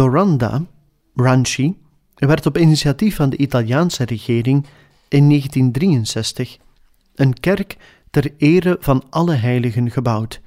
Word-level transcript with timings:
Doranda, 0.00 0.62
Ranchi, 1.14 1.78
werd 2.14 2.46
op 2.46 2.58
initiatief 2.58 3.16
van 3.16 3.30
de 3.30 3.36
Italiaanse 3.36 4.04
regering 4.04 4.66
in 5.08 5.28
1963 5.28 6.58
een 7.14 7.40
kerk 7.40 7.76
ter 8.10 8.34
ere 8.36 8.76
van 8.80 9.02
alle 9.10 9.34
heiligen 9.34 9.90
gebouwd, 9.90 10.40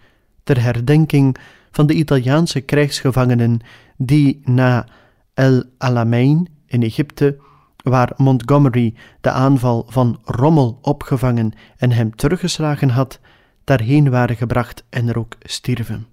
ter 0.44 0.62
herdenking 0.62 1.38
van 1.72 1.88
de 1.88 1.94
Italiaanse 1.94 2.62
krijgsgevangenen 2.62 3.60
die 3.98 4.42
na 4.44 4.88
El 5.34 5.64
Alamein 5.78 6.48
in 6.66 6.84
Egypte, 6.84 7.38
waar 7.84 8.14
Montgomery 8.18 8.94
de 9.22 9.32
aanval 9.32 9.86
van 9.88 10.20
Rommel 10.24 10.80
opgevangen 10.82 11.52
en 11.78 11.92
hem 11.92 12.16
teruggeslagen 12.16 12.90
had, 12.90 13.20
daarheen 13.64 14.10
waren 14.10 14.36
gebracht 14.36 14.84
en 14.90 15.08
er 15.08 15.18
ook 15.18 15.36
stierven. 15.40 16.13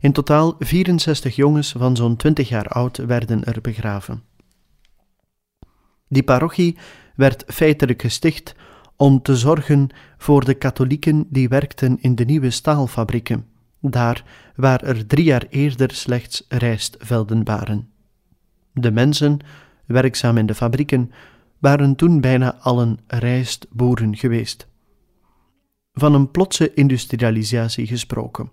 In 0.00 0.12
totaal 0.12 0.54
64 0.58 1.36
jongens 1.36 1.72
van 1.72 1.96
zo'n 1.96 2.16
20 2.16 2.48
jaar 2.48 2.68
oud 2.68 2.96
werden 2.96 3.44
er 3.44 3.60
begraven. 3.60 4.22
Die 6.08 6.22
parochie 6.22 6.76
werd 7.14 7.44
feitelijk 7.46 8.02
gesticht 8.02 8.54
om 8.96 9.22
te 9.22 9.36
zorgen 9.36 9.88
voor 10.18 10.44
de 10.44 10.54
katholieken 10.54 11.26
die 11.28 11.48
werkten 11.48 11.98
in 12.00 12.14
de 12.14 12.24
nieuwe 12.24 12.50
staalfabrieken, 12.50 13.46
daar 13.80 14.24
waar 14.56 14.82
er 14.82 15.06
drie 15.06 15.24
jaar 15.24 15.46
eerder 15.50 15.90
slechts 15.90 16.44
rijstvelden 16.48 17.44
waren. 17.44 17.88
De 18.72 18.90
mensen, 18.90 19.38
werkzaam 19.86 20.36
in 20.36 20.46
de 20.46 20.54
fabrieken, 20.54 21.12
waren 21.58 21.96
toen 21.96 22.20
bijna 22.20 22.54
allen 22.54 22.98
rijstboeren 23.06 24.16
geweest. 24.16 24.68
Van 25.92 26.14
een 26.14 26.30
plotse 26.30 26.74
industrialisatie 26.74 27.86
gesproken. 27.86 28.50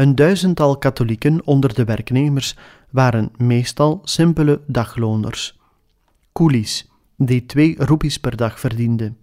Een 0.00 0.14
duizendtal 0.14 0.78
katholieken 0.78 1.46
onder 1.46 1.74
de 1.74 1.84
werknemers 1.84 2.56
waren 2.90 3.30
meestal 3.36 4.00
simpele 4.04 4.60
dagloners, 4.66 5.58
coolies, 6.32 6.90
die 7.16 7.46
twee 7.46 7.74
roepies 7.78 8.18
per 8.18 8.36
dag 8.36 8.60
verdienden. 8.60 9.18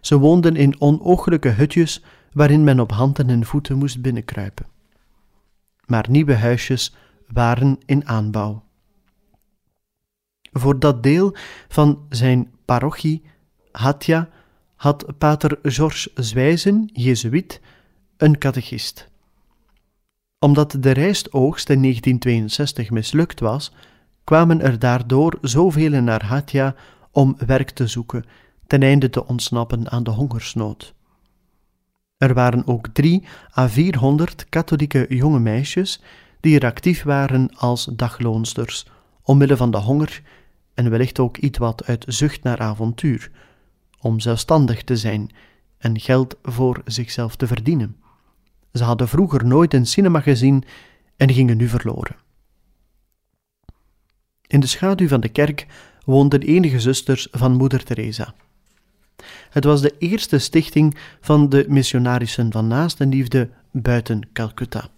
Ze 0.00 0.18
woonden 0.18 0.56
in 0.56 0.80
onooglijke 0.80 1.48
hutjes 1.48 2.04
waarin 2.32 2.64
men 2.64 2.80
op 2.80 2.92
handen 2.92 3.30
en 3.30 3.44
voeten 3.44 3.78
moest 3.78 4.00
binnenkruipen. 4.00 4.66
Maar 5.86 6.06
nieuwe 6.10 6.34
huisjes 6.34 6.94
waren 7.26 7.78
in 7.86 8.08
aanbouw. 8.08 8.64
Voor 10.52 10.78
dat 10.78 11.02
deel 11.02 11.36
van 11.68 12.06
zijn 12.08 12.50
parochie, 12.64 13.22
Hatja, 13.72 14.28
had 14.76 15.18
pater 15.18 15.58
Georges 15.62 16.14
Zwijzen, 16.14 16.90
jezuïet, 16.92 17.60
een 18.16 18.38
catechist 18.38 19.08
omdat 20.38 20.76
de 20.80 20.90
rijstoogst 20.90 21.70
in 21.70 21.80
1962 21.82 22.90
mislukt 22.90 23.40
was, 23.40 23.72
kwamen 24.24 24.60
er 24.60 24.78
daardoor 24.78 25.38
zoveel 25.40 26.02
naar 26.02 26.24
Hatja 26.24 26.74
om 27.10 27.36
werk 27.46 27.70
te 27.70 27.86
zoeken, 27.86 28.24
ten 28.66 28.82
einde 28.82 29.10
te 29.10 29.26
ontsnappen 29.26 29.90
aan 29.90 30.02
de 30.02 30.10
hongersnood. 30.10 30.94
Er 32.16 32.34
waren 32.34 32.66
ook 32.66 32.88
drie 32.92 33.26
à 33.58 33.68
vierhonderd 33.68 34.46
katholieke 34.48 35.06
jonge 35.08 35.38
meisjes 35.38 36.00
die 36.40 36.60
er 36.60 36.66
actief 36.66 37.02
waren 37.02 37.56
als 37.56 37.88
dagloonsters, 37.92 38.86
omwille 39.22 39.56
van 39.56 39.70
de 39.70 39.78
honger 39.78 40.22
en 40.74 40.90
wellicht 40.90 41.18
ook 41.18 41.36
iets 41.36 41.58
wat 41.58 41.84
uit 41.84 42.04
zucht 42.08 42.42
naar 42.42 42.58
avontuur, 42.58 43.30
om 44.00 44.20
zelfstandig 44.20 44.84
te 44.84 44.96
zijn 44.96 45.30
en 45.78 46.00
geld 46.00 46.36
voor 46.42 46.82
zichzelf 46.84 47.36
te 47.36 47.46
verdienen. 47.46 47.96
Ze 48.72 48.84
hadden 48.84 49.08
vroeger 49.08 49.46
nooit 49.46 49.74
een 49.74 49.86
cinema 49.86 50.20
gezien 50.20 50.64
en 51.16 51.32
gingen 51.32 51.56
nu 51.56 51.68
verloren. 51.68 52.16
In 54.46 54.60
de 54.60 54.66
schaduw 54.66 55.08
van 55.08 55.20
de 55.20 55.28
kerk 55.28 55.66
woonden 56.04 56.42
enige 56.42 56.80
zusters 56.80 57.28
van 57.30 57.52
Moeder 57.52 57.84
Teresa. 57.84 58.34
Het 59.50 59.64
was 59.64 59.80
de 59.80 59.94
eerste 59.98 60.38
stichting 60.38 60.96
van 61.20 61.48
de 61.48 61.64
missionarissen 61.68 62.52
van 62.52 62.66
naastenliefde 62.66 63.50
buiten 63.72 64.28
Calcutta. 64.32 64.88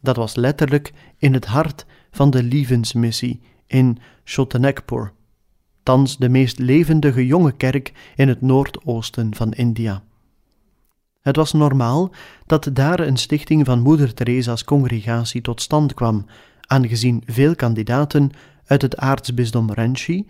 Dat 0.00 0.16
was 0.16 0.34
letterlijk 0.34 0.92
in 1.18 1.34
het 1.34 1.44
hart 1.44 1.86
van 2.10 2.30
de 2.30 2.42
Lievensmissie 2.42 3.40
in 3.66 3.98
Chotanagpur, 4.24 5.12
thans 5.82 6.16
de 6.16 6.28
meest 6.28 6.58
levendige 6.58 7.26
jonge 7.26 7.52
kerk 7.52 7.92
in 8.16 8.28
het 8.28 8.40
noordoosten 8.40 9.34
van 9.34 9.52
India. 9.52 10.02
Het 11.26 11.36
was 11.36 11.52
normaal 11.52 12.10
dat 12.46 12.70
daar 12.72 13.00
een 13.00 13.16
stichting 13.16 13.66
van 13.66 13.80
Moeder 13.80 14.14
Teresa's 14.14 14.64
congregatie 14.64 15.40
tot 15.40 15.62
stand 15.62 15.94
kwam, 15.94 16.26
aangezien 16.60 17.22
veel 17.26 17.54
kandidaten 17.54 18.30
uit 18.66 18.82
het 18.82 18.96
aartsbisdom 18.96 19.72
Ranchi, 19.72 20.26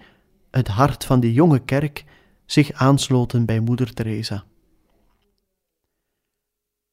het 0.51 0.69
hart 0.69 1.05
van 1.05 1.21
die 1.21 1.33
jonge 1.33 1.59
kerk, 1.59 2.05
zich 2.47 2.73
aansloten 2.73 3.45
bij 3.45 3.61
Moeder 3.61 3.95
Teresa. 3.95 4.45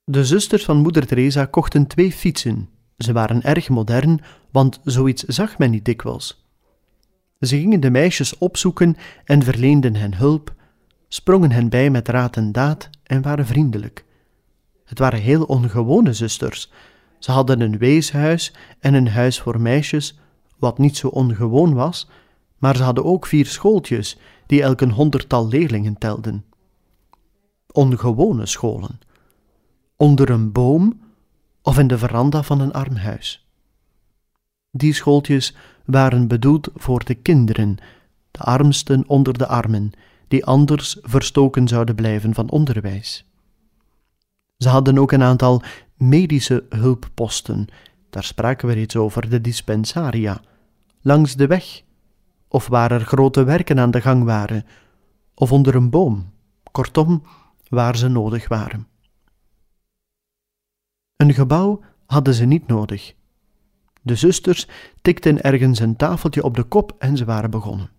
De 0.03 0.25
zusters 0.25 0.65
van 0.65 0.77
Moeder 0.77 1.05
Teresa 1.05 1.45
kochten 1.45 1.87
twee 1.87 2.11
fietsen. 2.11 2.69
Ze 2.97 3.13
waren 3.13 3.41
erg 3.41 3.69
modern, 3.69 4.21
want 4.51 4.79
zoiets 4.83 5.23
zag 5.23 5.57
men 5.57 5.71
niet 5.71 5.85
dikwijls. 5.85 6.45
Ze 7.39 7.57
gingen 7.57 7.79
de 7.79 7.89
meisjes 7.89 8.37
opzoeken 8.37 8.95
en 9.25 9.43
verleenden 9.43 9.95
hen 9.95 10.15
hulp, 10.15 10.53
sprongen 11.07 11.51
hen 11.51 11.69
bij 11.69 11.89
met 11.89 12.07
raad 12.07 12.37
en 12.37 12.51
daad 12.51 12.89
en 13.03 13.21
waren 13.21 13.45
vriendelijk. 13.45 14.05
Het 14.85 14.99
waren 14.99 15.19
heel 15.19 15.43
ongewone 15.43 16.13
zusters. 16.13 16.71
Ze 17.19 17.31
hadden 17.31 17.61
een 17.61 17.77
weeshuis 17.77 18.53
en 18.79 18.93
een 18.93 19.07
huis 19.07 19.39
voor 19.39 19.61
meisjes, 19.61 20.19
wat 20.57 20.77
niet 20.77 20.97
zo 20.97 21.07
ongewoon 21.07 21.73
was, 21.73 22.09
maar 22.57 22.75
ze 22.75 22.83
hadden 22.83 23.05
ook 23.05 23.25
vier 23.25 23.45
schooltjes 23.45 24.17
die 24.45 24.61
elk 24.61 24.81
een 24.81 24.91
honderdtal 24.91 25.47
leerlingen 25.47 25.97
telden. 25.97 26.45
Ongewone 27.71 28.45
scholen. 28.45 28.99
Onder 29.95 30.29
een 30.29 30.51
boom 30.51 31.01
of 31.61 31.79
in 31.79 31.87
de 31.87 31.97
veranda 31.97 32.43
van 32.43 32.59
een 32.59 32.73
armhuis. 32.73 33.47
Die 34.71 34.93
schooltjes 34.93 35.55
waren 35.85 36.27
bedoeld 36.27 36.69
voor 36.75 37.05
de 37.05 37.15
kinderen, 37.15 37.77
de 38.31 38.39
armsten 38.39 39.07
onder 39.07 39.37
de 39.37 39.47
armen, 39.47 39.91
die 40.27 40.45
anders 40.45 40.97
verstoken 41.01 41.67
zouden 41.67 41.95
blijven 41.95 42.33
van 42.33 42.49
onderwijs. 42.49 43.25
Ze 44.57 44.69
hadden 44.69 44.97
ook 44.97 45.11
een 45.11 45.23
aantal 45.23 45.63
medische 45.97 46.65
hulpposten, 46.69 47.67
daar 48.09 48.23
spraken 48.23 48.67
we 48.67 48.73
reeds 48.73 48.95
over, 48.95 49.29
de 49.29 49.41
dispensaria, 49.41 50.41
langs 51.01 51.35
de 51.35 51.47
weg, 51.47 51.81
of 52.47 52.67
waar 52.67 52.91
er 52.91 53.05
grote 53.05 53.43
werken 53.43 53.79
aan 53.79 53.91
de 53.91 54.01
gang 54.01 54.23
waren, 54.23 54.65
of 55.33 55.51
onder 55.51 55.75
een 55.75 55.89
boom, 55.89 56.31
kortom, 56.71 57.23
waar 57.69 57.97
ze 57.97 58.07
nodig 58.07 58.47
waren. 58.47 58.87
Een 61.15 61.33
gebouw 61.33 61.81
hadden 62.05 62.33
ze 62.33 62.45
niet 62.45 62.67
nodig. 62.67 63.13
De 64.01 64.15
zusters 64.15 64.67
tikten 65.01 65.41
ergens 65.41 65.79
een 65.79 65.95
tafeltje 65.95 66.43
op 66.43 66.55
de 66.55 66.63
kop 66.63 66.95
en 66.99 67.17
ze 67.17 67.25
waren 67.25 67.51
begonnen. 67.51 67.89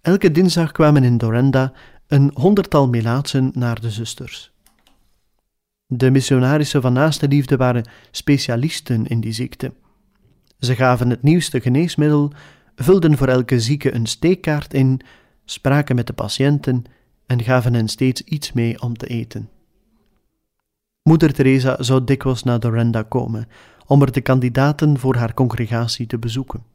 Elke 0.00 0.30
dinsdag 0.30 0.72
kwamen 0.72 1.04
in 1.04 1.18
Dorenda 1.18 1.72
een 2.06 2.30
honderdtal 2.34 2.88
melaatsen 2.88 3.50
naar 3.54 3.80
de 3.80 3.90
zusters. 3.90 4.52
De 5.86 6.10
missionarissen 6.10 6.82
van 6.82 6.92
naaste 6.92 7.28
liefde 7.28 7.56
waren 7.56 7.88
specialisten 8.10 9.06
in 9.06 9.20
die 9.20 9.32
ziekte. 9.32 9.72
Ze 10.58 10.74
gaven 10.74 11.10
het 11.10 11.22
nieuwste 11.22 11.60
geneesmiddel, 11.60 12.32
vulden 12.74 13.16
voor 13.16 13.28
elke 13.28 13.60
zieke 13.60 13.94
een 13.94 14.06
steekkaart 14.06 14.74
in, 14.74 15.00
spraken 15.44 15.96
met 15.96 16.06
de 16.06 16.12
patiënten 16.12 16.84
en 17.26 17.42
gaven 17.42 17.74
hen 17.74 17.88
steeds 17.88 18.22
iets 18.22 18.52
mee 18.52 18.82
om 18.82 18.96
te 18.96 19.06
eten. 19.06 19.48
Moeder 21.02 21.32
Teresa 21.32 21.82
zou 21.82 22.04
dikwijls 22.04 22.42
naar 22.42 22.60
Dorenda 22.60 23.02
komen 23.02 23.48
om 23.86 24.02
er 24.02 24.12
de 24.12 24.20
kandidaten 24.20 24.98
voor 24.98 25.16
haar 25.16 25.34
congregatie 25.34 26.06
te 26.06 26.18
bezoeken. 26.18 26.69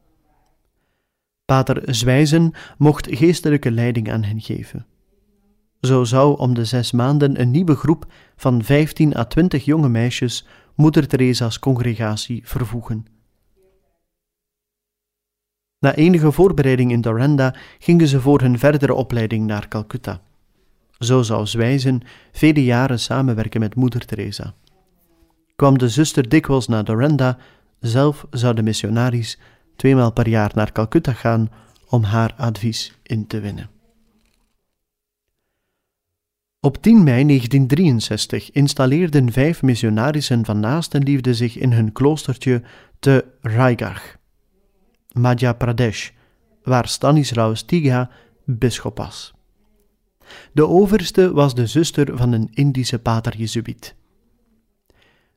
Pater 1.46 1.94
Zwijzen 1.94 2.52
mocht 2.78 3.08
geestelijke 3.10 3.70
leiding 3.70 4.12
aan 4.12 4.22
hen 4.22 4.40
geven. 4.40 4.86
Zo 5.80 6.04
zou 6.04 6.38
om 6.38 6.54
de 6.54 6.64
zes 6.64 6.92
maanden 6.92 7.40
een 7.40 7.50
nieuwe 7.50 7.74
groep 7.74 8.12
van 8.36 8.64
15 8.64 9.16
à 9.16 9.24
20 9.24 9.64
jonge 9.64 9.88
meisjes 9.88 10.46
Moeder 10.74 11.06
Teresa's 11.06 11.58
congregatie 11.58 12.40
vervoegen. 12.44 13.06
Na 15.78 15.94
enige 15.94 16.32
voorbereiding 16.32 16.92
in 16.92 17.00
Doranda 17.00 17.54
gingen 17.78 18.08
ze 18.08 18.20
voor 18.20 18.40
hun 18.40 18.58
verdere 18.58 18.94
opleiding 18.94 19.46
naar 19.46 19.68
Calcutta. 19.68 20.20
Zo 20.98 21.22
zou 21.22 21.46
Zwijzen 21.46 22.00
vele 22.32 22.64
jaren 22.64 23.00
samenwerken 23.00 23.60
met 23.60 23.74
Moeder 23.74 24.06
Teresa. 24.06 24.54
Kwam 25.56 25.78
de 25.78 25.88
zuster 25.88 26.28
dikwijls 26.28 26.66
naar 26.68 26.84
Doranda, 26.84 27.38
zelf 27.80 28.26
zou 28.30 28.54
de 28.54 28.62
missionaris 28.62 29.38
tweemaal 29.76 30.12
per 30.12 30.28
jaar 30.28 30.50
naar 30.54 30.72
Calcutta 30.72 31.12
gaan 31.12 31.50
om 31.88 32.02
haar 32.02 32.34
advies 32.36 32.98
in 33.02 33.26
te 33.26 33.40
winnen. 33.40 33.70
Op 36.60 36.82
10 36.82 37.04
mei 37.04 37.26
1963 37.26 38.50
installeerden 38.50 39.32
vijf 39.32 39.62
missionarissen 39.62 40.44
van 40.44 40.60
naastenliefde 40.60 41.34
zich 41.34 41.56
in 41.56 41.72
hun 41.72 41.92
kloostertje 41.92 42.62
te 42.98 43.24
Raigach, 43.40 44.16
Madhya 45.12 45.52
Pradesh, 45.52 46.10
waar 46.62 46.88
Stanislaus 46.88 47.62
Tiga 47.62 48.10
bisschop 48.44 48.98
was. 48.98 49.34
De 50.52 50.66
overste 50.66 51.32
was 51.32 51.54
de 51.54 51.66
zuster 51.66 52.16
van 52.16 52.32
een 52.32 52.48
Indische 52.52 52.98
pater 52.98 53.36
Jezuïet. 53.36 53.94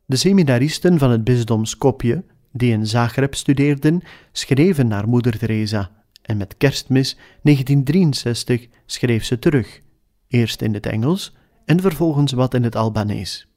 De 0.05 0.15
seminaristen 0.15 0.97
van 0.97 1.11
het 1.11 1.23
bisdom 1.23 1.65
Skopje, 1.65 2.23
die 2.51 2.71
in 2.71 2.87
Zagreb 2.87 3.35
studeerden, 3.35 4.01
schreven 4.31 4.87
naar 4.87 5.07
moeder 5.07 5.37
Teresa 5.37 5.91
en 6.21 6.37
met 6.37 6.57
kerstmis 6.57 7.15
1963 7.41 8.67
schreef 8.85 9.23
ze 9.23 9.39
terug, 9.39 9.81
eerst 10.27 10.61
in 10.61 10.73
het 10.73 10.85
Engels 10.85 11.35
en 11.65 11.81
vervolgens 11.81 12.31
wat 12.31 12.53
in 12.53 12.63
het 12.63 12.75
Albanees. 12.75 13.47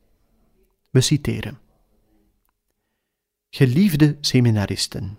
We 0.90 1.00
citeren. 1.00 1.58
Geliefde 3.50 4.16
seminaristen, 4.20 5.18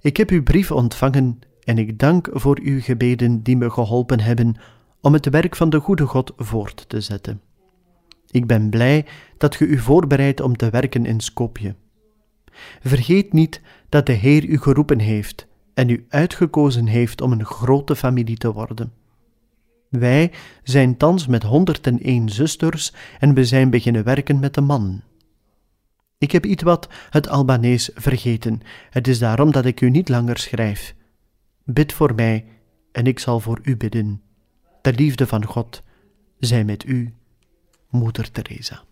ik 0.00 0.16
heb 0.16 0.30
uw 0.30 0.42
brief 0.42 0.70
ontvangen 0.70 1.38
en 1.64 1.78
ik 1.78 1.98
dank 1.98 2.28
voor 2.32 2.58
uw 2.62 2.80
gebeden 2.80 3.42
die 3.42 3.56
me 3.56 3.70
geholpen 3.70 4.20
hebben 4.20 4.56
om 5.00 5.12
het 5.12 5.28
werk 5.28 5.56
van 5.56 5.70
de 5.70 5.80
goede 5.80 6.06
God 6.06 6.32
voort 6.36 6.84
te 6.88 7.00
zetten. 7.00 7.40
Ik 8.30 8.46
ben 8.46 8.70
blij 8.70 9.06
dat 9.38 9.56
ge 9.56 9.64
u 9.64 9.78
voorbereidt 9.78 10.40
om 10.40 10.56
te 10.56 10.70
werken 10.70 11.06
in 11.06 11.20
Skopje. 11.20 11.74
Vergeet 12.80 13.32
niet 13.32 13.60
dat 13.88 14.06
de 14.06 14.12
Heer 14.12 14.44
u 14.44 14.58
geroepen 14.58 14.98
heeft 14.98 15.46
en 15.74 15.88
u 15.88 16.06
uitgekozen 16.08 16.86
heeft 16.86 17.20
om 17.20 17.32
een 17.32 17.44
grote 17.44 17.96
familie 17.96 18.36
te 18.36 18.52
worden. 18.52 18.92
Wij 19.88 20.32
zijn 20.62 20.96
thans 20.96 21.26
met 21.26 21.42
101 21.42 22.28
zusters 22.28 22.92
en 23.18 23.34
we 23.34 23.44
zijn 23.44 23.70
beginnen 23.70 24.04
werken 24.04 24.40
met 24.40 24.54
de 24.54 24.60
man. 24.60 25.02
Ik 26.18 26.32
heb 26.32 26.46
iets 26.46 26.62
wat 26.62 26.88
het 27.10 27.28
Albanees 27.28 27.90
vergeten. 27.94 28.60
Het 28.90 29.08
is 29.08 29.18
daarom 29.18 29.52
dat 29.52 29.64
ik 29.64 29.80
u 29.80 29.90
niet 29.90 30.08
langer 30.08 30.38
schrijf. 30.38 30.94
Bid 31.64 31.92
voor 31.92 32.14
mij 32.14 32.44
en 32.92 33.06
ik 33.06 33.18
zal 33.18 33.40
voor 33.40 33.58
u 33.62 33.76
bidden. 33.76 34.22
De 34.82 34.92
liefde 34.92 35.26
van 35.26 35.44
God 35.44 35.82
zij 36.38 36.64
met 36.64 36.84
u, 36.84 37.14
Moeder 37.90 38.30
Teresa. 38.30 38.84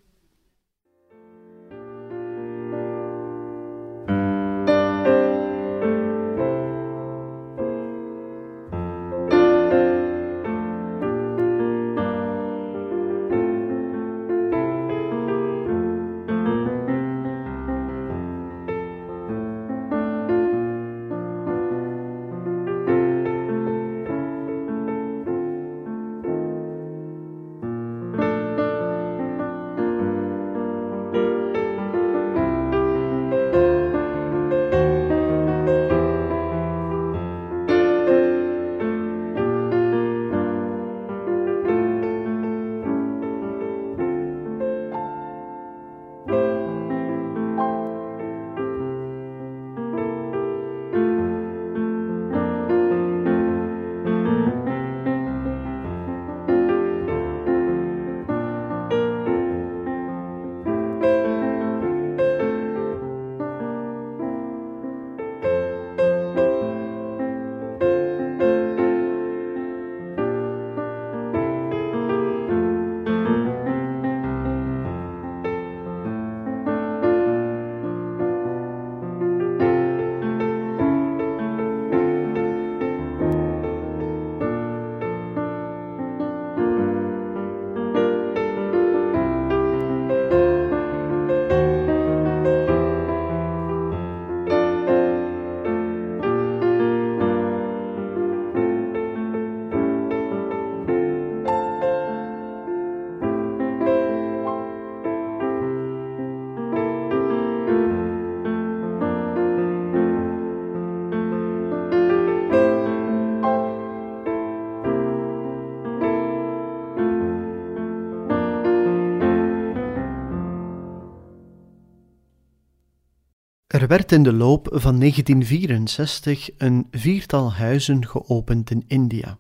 Werd 123.90 124.12
in 124.12 124.22
de 124.22 124.32
loop 124.32 124.68
van 124.72 124.98
1964 124.98 126.50
een 126.58 126.86
viertal 126.90 127.52
huizen 127.52 128.06
geopend 128.06 128.70
in 128.70 128.84
India. 128.86 129.38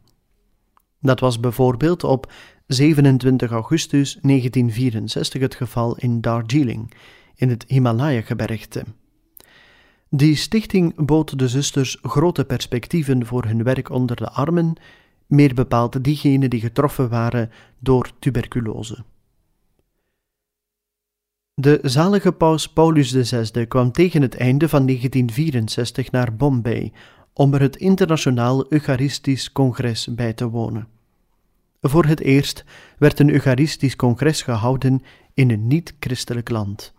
Dat 1.00 1.20
was 1.20 1.40
bijvoorbeeld 1.40 2.04
op 2.04 2.32
27 2.66 3.50
augustus 3.50 4.18
1964 4.22 5.40
het 5.40 5.54
geval 5.54 5.96
in 5.96 6.20
Darjeeling, 6.20 6.92
in 7.34 7.48
het 7.48 7.64
Himalaya-gebergte. 7.68 8.84
Die 10.08 10.36
stichting 10.36 11.04
bood 11.06 11.38
de 11.38 11.48
zusters 11.48 11.98
grote 12.02 12.44
perspectieven 12.44 13.26
voor 13.26 13.44
hun 13.44 13.62
werk 13.62 13.90
onder 13.90 14.16
de 14.16 14.30
armen, 14.30 14.74
meer 15.26 15.54
bepaald 15.54 16.04
diegenen 16.04 16.50
die 16.50 16.60
getroffen 16.60 17.08
waren 17.08 17.50
door 17.78 18.10
tuberculose. 18.18 19.04
De 21.60 21.78
zalige 21.82 22.32
paus 22.32 22.68
Paulus 22.68 23.10
VI 23.10 23.66
kwam 23.66 23.92
tegen 23.92 24.22
het 24.22 24.36
einde 24.36 24.68
van 24.68 24.86
1964 24.86 26.10
naar 26.10 26.34
Bombay 26.34 26.92
om 27.32 27.54
er 27.54 27.60
het 27.60 27.76
Internationaal 27.76 28.72
Eucharistisch 28.72 29.52
Congres 29.52 30.14
bij 30.14 30.32
te 30.32 30.48
wonen. 30.48 30.88
Voor 31.80 32.04
het 32.04 32.20
eerst 32.20 32.64
werd 32.98 33.18
een 33.18 33.30
Eucharistisch 33.30 33.96
Congres 33.96 34.42
gehouden 34.42 35.02
in 35.34 35.50
een 35.50 35.66
niet-christelijk 35.66 36.50
land. 36.50 36.94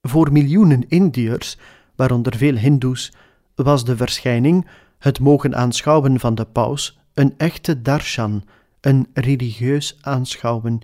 Voor 0.00 0.32
miljoenen 0.32 0.88
Indiërs, 0.88 1.58
waaronder 1.96 2.36
veel 2.36 2.56
Hindoes, 2.56 3.12
was 3.54 3.84
de 3.84 3.96
verschijning, 3.96 4.68
het 4.98 5.20
mogen 5.20 5.56
aanschouwen 5.56 6.20
van 6.20 6.34
de 6.34 6.44
paus, 6.44 7.00
een 7.14 7.34
echte 7.36 7.82
darshan, 7.82 8.44
een 8.80 9.06
religieus 9.12 9.98
aanschouwen 10.00 10.80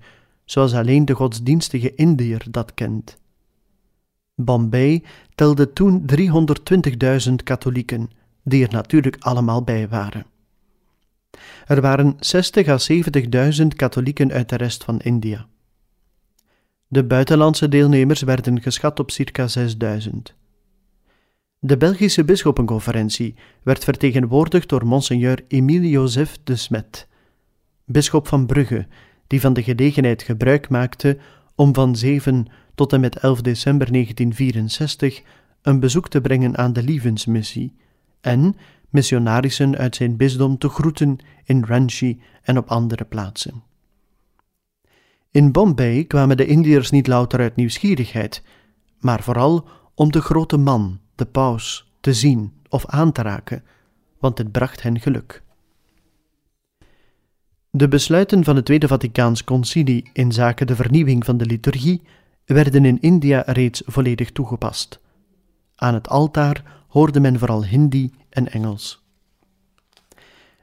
zoals 0.51 0.75
alleen 0.75 1.05
de 1.05 1.15
godsdienstige 1.15 1.95
Indiër 1.95 2.45
dat 2.51 2.75
kent. 2.75 3.19
Bombay 4.35 5.03
telde 5.35 5.73
toen 5.73 6.05
320.000 7.29 7.35
katholieken, 7.45 8.11
die 8.43 8.67
er 8.67 8.73
natuurlijk 8.73 9.17
allemaal 9.19 9.63
bij 9.63 9.89
waren. 9.89 10.27
Er 11.67 11.81
waren 11.81 12.17
60 12.19 12.69
à 12.69 12.79
70.000 13.61 13.67
katholieken 13.77 14.33
uit 14.33 14.49
de 14.49 14.57
rest 14.57 14.85
van 14.85 15.01
India. 15.01 15.47
De 16.87 17.05
buitenlandse 17.05 17.69
deelnemers 17.69 18.23
werden 18.23 18.63
geschat 18.63 19.01
op 19.01 19.11
circa 19.11 19.49
6000. 19.49 20.35
De 21.59 21.77
Belgische 21.77 22.25
bisschoppenconferentie 22.25 23.35
werd 23.63 23.85
vertegenwoordigd 23.85 24.69
door 24.69 24.87
monseigneur 24.87 25.45
Emile 25.49 25.89
Joseph 25.89 26.39
de 26.45 26.57
Smet, 26.57 27.09
bisschop 27.85 28.29
van 28.29 28.47
Brugge, 28.47 28.87
die 29.29 29.41
van 29.41 29.53
de 29.53 29.63
gelegenheid 29.63 30.23
gebruik 30.23 30.69
maakte 30.69 31.19
om 31.55 31.75
van 31.75 31.97
7 31.97 32.47
tot 32.75 32.93
en 32.93 33.01
met 33.01 33.17
11 33.17 33.41
december 33.41 33.93
1964 33.93 35.23
een 35.63 35.81
bezoek 35.81 36.09
te 36.09 36.21
brengen 36.21 36.57
aan 36.57 36.73
de 36.73 36.83
Lievensmissie 36.83 37.77
en 38.21 38.57
missionarissen 38.91 39.77
uit 39.77 39.97
zijn 39.97 40.17
bisdom 40.17 40.59
te 40.59 40.69
groeten 40.69 41.19
in 41.45 41.65
Ranchi 41.65 42.21
en 42.43 42.59
op 42.59 42.69
andere 42.69 43.05
plaatsen. 43.05 43.63
In 45.31 45.53
Bombay 45.53 46.05
kwamen 46.05 46.37
de 46.37 46.47
Indiërs 46.47 46.91
niet 46.91 47.07
louter 47.07 47.41
uit 47.41 47.57
nieuwsgierigheid, 47.57 48.43
maar 48.99 49.23
vooral 49.23 49.69
om 49.95 50.13
de 50.13 50.21
grote 50.21 50.57
man, 50.57 51.01
de 51.15 51.27
paus, 51.27 51.93
te 52.01 52.15
zien 52.15 52.53
of 52.69 52.87
aan 52.87 53.13
te 53.13 53.23
raken, 53.23 53.65
want 54.19 54.39
het 54.39 54.53
bracht 54.53 54.83
hen 54.83 55.01
geluk. 55.01 55.43
De 57.71 57.89
besluiten 57.89 58.45
van 58.45 58.57
het 58.57 58.65
Tweede 58.65 58.89
Vaticaans 58.89 59.45
Concilie 59.45 60.11
in 60.13 60.33
zaken 60.33 60.67
de 60.67 60.77
vernieuwing 60.77 61.25
van 61.25 61.37
de 61.37 61.47
liturgie 61.47 62.03
werden 62.45 62.85
in 62.85 63.01
India 63.01 63.43
reeds 63.47 63.83
volledig 63.87 64.33
toegepast. 64.33 65.01
Aan 65.75 65.95
het 65.95 66.09
altaar 66.09 66.85
hoorde 66.89 67.21
men 67.21 67.39
vooral 67.39 67.65
Hindi 67.65 68.13
en 68.31 68.53
Engels. 68.53 69.03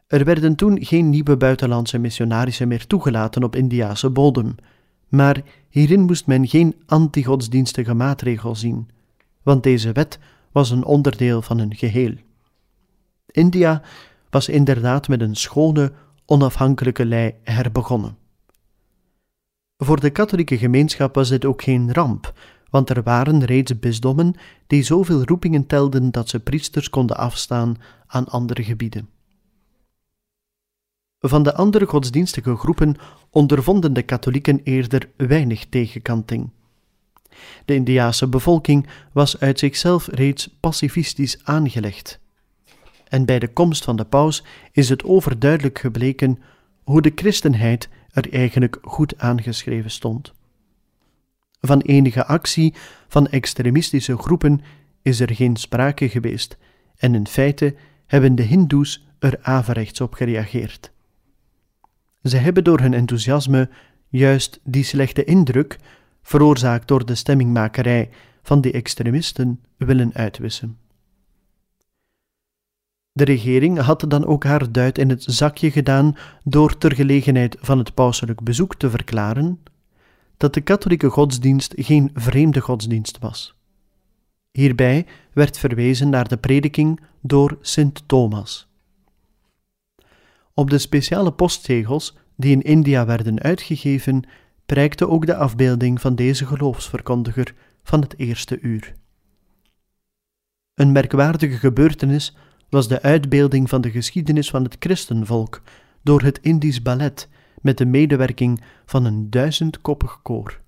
Er 0.08 0.26
werden 0.26 0.56
toen 0.56 0.86
geen 0.86 1.10
nieuwe 1.10 1.38
buitenlandse 1.38 1.98
missionarissen 1.98 2.68
meer 2.68 2.88
toegelaten 2.88 3.44
op 3.44 3.56
Indiase 3.56 4.10
bodem, 4.10 4.56
maar 5.08 5.44
hierin 5.70 6.02
moest 6.02 6.28
men 6.28 6.48
geen 6.48 6.76
antigodsdienstige 6.86 7.94
maatregel 7.94 8.56
zien, 8.56 8.90
want 9.44 9.64
deze 9.64 9.92
wet 9.92 10.20
was 10.52 10.70
een 10.70 10.86
onderdeel 10.86 11.42
van 11.42 11.60
een 11.60 11.76
geheel. 11.76 12.14
India 13.32 13.82
was 14.30 14.50
inderdaad 14.50 15.08
met 15.08 15.22
een 15.22 15.36
schone, 15.36 15.92
onafhankelijke 16.26 17.06
lei 17.06 17.34
herbegonnen. 17.44 18.18
Voor 19.78 20.00
de 20.00 20.10
katholieke 20.10 20.58
gemeenschap 20.58 21.16
was 21.16 21.30
dit 21.30 21.46
ook 21.46 21.62
geen 21.62 21.94
ramp, 21.94 22.34
want 22.70 22.90
er 22.90 23.04
waren 23.04 23.44
reeds 23.44 23.80
bisdommen 23.80 24.34
die 24.68 24.84
zoveel 24.84 25.24
roepingen 25.24 25.66
telden 25.66 26.12
dat 26.12 26.30
ze 26.30 26.40
priesters 26.40 26.90
konden 26.90 27.18
afstaan 27.18 27.76
aan 28.08 28.28
andere 28.28 28.64
gebieden. 28.64 29.10
Van 31.20 31.44
de 31.44 31.56
andere 31.56 31.86
godsdienstige 31.86 32.56
groepen 32.56 32.96
ondervonden 33.30 33.94
de 33.94 34.02
katholieken 34.02 34.62
eerder 34.64 35.10
weinig 35.18 35.66
tegenkanting. 35.66 36.50
De 37.66 37.74
Indiase 37.74 38.28
bevolking 38.28 38.88
was 39.12 39.40
uit 39.40 39.60
zichzelf 39.60 40.08
reeds 40.08 40.58
pacifistisch 40.60 41.40
aangelegd. 41.44 42.20
En 43.08 43.26
bij 43.26 43.40
de 43.40 43.48
komst 43.48 43.84
van 43.84 43.96
de 43.96 44.06
paus 44.06 44.44
is 44.72 44.90
het 44.90 45.04
overduidelijk 45.04 45.80
gebleken 45.80 46.40
hoe 46.84 47.02
de 47.02 47.12
christenheid 47.16 47.90
er 48.12 48.34
eigenlijk 48.34 48.78
goed 48.82 49.18
aangeschreven 49.18 49.92
stond. 49.92 50.34
Van 51.62 51.82
enige 51.82 52.26
actie 52.26 52.74
van 53.08 53.28
extremistische 53.28 54.18
groepen 54.18 54.62
is 55.02 55.20
er 55.20 55.36
geen 55.36 55.56
sprake 55.56 56.10
geweest, 56.10 56.58
en 56.98 57.16
in 57.16 57.28
feite 57.28 57.76
hebben 58.06 58.36
de 58.36 58.44
Hindoes 58.44 59.08
er 59.20 59.40
averechts 59.42 60.02
op 60.02 60.14
gereageerd. 60.14 60.92
Ze 62.24 62.38
hebben 62.38 62.64
door 62.64 62.80
hun 62.80 62.94
enthousiasme 62.94 63.70
juist 64.10 64.60
die 64.64 64.84
slechte 64.84 65.24
indruk, 65.24 65.78
veroorzaakt 66.22 66.88
door 66.88 67.06
de 67.06 67.16
stemmingmakerij 67.16 68.10
van 68.42 68.62
die 68.62 68.72
extremisten, 68.72 69.64
willen 69.78 70.14
uitwissen. 70.14 70.78
De 73.16 73.24
regering 73.24 73.80
had 73.80 74.06
dan 74.08 74.26
ook 74.26 74.44
haar 74.44 74.72
duit 74.72 74.98
in 74.98 75.10
het 75.10 75.24
zakje 75.24 75.72
gedaan 75.72 76.18
door 76.44 76.78
ter 76.78 76.96
gelegenheid 76.96 77.58
van 77.60 77.78
het 77.78 77.94
pauselijk 77.94 78.42
bezoek 78.42 78.76
te 78.76 78.90
verklaren 78.90 79.60
dat 80.38 80.54
de 80.54 80.62
katholieke 80.62 81.10
godsdienst 81.10 81.74
geen 81.78 82.10
vreemde 82.14 82.60
godsdienst 82.60 83.20
was. 83.20 83.56
Hierbij 84.52 85.06
werd 85.34 85.58
verwezen 85.58 86.10
naar 86.10 86.28
de 86.28 86.38
prediking 86.38 87.00
door 87.22 87.58
Sint 87.62 88.04
Thomas. 88.06 88.68
Op 90.54 90.70
de 90.70 90.78
speciale 90.78 91.32
postzegels 91.32 92.18
die 92.36 92.52
in 92.52 92.62
India 92.62 93.06
werden 93.06 93.40
uitgegeven, 93.40 94.24
prijkte 94.66 95.10
ook 95.10 95.26
de 95.26 95.36
afbeelding 95.36 96.02
van 96.02 96.16
deze 96.16 96.46
geloofsverkondiger 96.46 97.54
van 97.84 98.02
het 98.02 98.18
eerste 98.18 98.60
uur. 98.60 98.96
Een 100.74 100.92
merkwaardige 100.92 101.58
gebeurtenis 101.58 102.36
was 102.76 102.88
de 102.88 103.02
uitbeelding 103.02 103.70
van 103.70 103.82
de 103.82 103.92
geschiedenis 103.92 104.50
van 104.50 104.64
het 104.64 104.76
christenvolk 104.80 105.62
door 106.02 106.22
het 106.22 106.40
Indisch 106.42 106.82
ballet 106.82 107.30
met 107.62 107.78
de 107.78 107.86
medewerking 107.86 108.62
van 108.86 109.06
een 109.06 109.30
duizendkoppig 109.30 110.22
koor. 110.22 110.62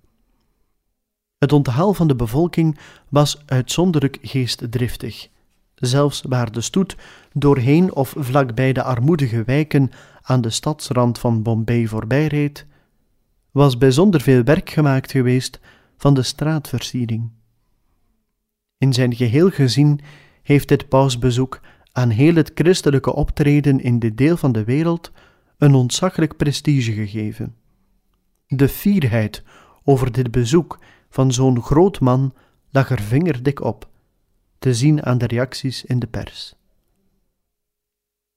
Het 1.37 1.51
onthaal 1.51 1.93
van 1.93 2.07
de 2.07 2.15
bevolking 2.15 2.77
was 3.09 3.43
uitzonderlijk 3.45 4.17
geestdriftig. 4.21 5.27
Zelfs 5.75 6.21
waar 6.27 6.51
de 6.51 6.61
stoet 6.61 6.95
doorheen 7.33 7.95
of 7.95 8.13
vlakbij 8.17 8.73
de 8.73 8.83
armoedige 8.83 9.43
wijken 9.43 9.89
aan 10.21 10.41
de 10.41 10.49
stadsrand 10.49 11.19
van 11.19 11.43
Bombay 11.43 11.87
voorbijreed, 11.87 12.65
was 13.51 13.77
bijzonder 13.77 14.21
veel 14.21 14.43
werk 14.43 14.69
gemaakt 14.69 15.11
geweest 15.11 15.59
van 15.97 16.13
de 16.13 16.23
straatversiering. 16.23 17.31
In 18.77 18.93
zijn 18.93 19.15
geheel 19.15 19.49
gezien 19.49 19.99
heeft 20.43 20.67
dit 20.67 20.87
pausbezoek 20.87 21.59
aan 21.97 22.09
heel 22.09 22.35
het 22.35 22.51
christelijke 22.53 23.13
optreden 23.13 23.79
in 23.79 23.99
dit 23.99 24.17
deel 24.17 24.37
van 24.37 24.51
de 24.51 24.63
wereld 24.63 25.11
een 25.57 25.73
ontzaglijk 25.73 26.37
prestige 26.37 26.93
gegeven. 26.93 27.55
De 28.47 28.69
fierheid 28.69 29.43
over 29.83 30.11
dit 30.11 30.31
bezoek 30.31 30.79
van 31.09 31.31
zo'n 31.31 31.61
groot 31.61 31.99
man 31.99 32.33
lag 32.69 32.89
er 32.89 33.01
vingerdik 33.01 33.63
op, 33.63 33.89
te 34.59 34.73
zien 34.73 35.03
aan 35.03 35.17
de 35.17 35.27
reacties 35.27 35.85
in 35.85 35.99
de 35.99 36.07
pers. 36.07 36.55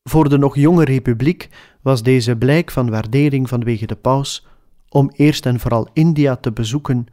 Voor 0.02 0.28
de 0.28 0.38
nog 0.38 0.56
jonge 0.56 0.84
republiek 0.84 1.48
was 1.82 2.02
deze 2.02 2.36
blijk 2.36 2.70
van 2.70 2.90
waardering 2.90 3.48
vanwege 3.48 3.86
de 3.86 3.96
paus 3.96 4.46
om 4.88 5.10
eerst 5.12 5.46
en 5.46 5.60
vooral 5.60 5.88
India 5.92 6.36
te 6.36 6.52
bezoeken 6.52 7.06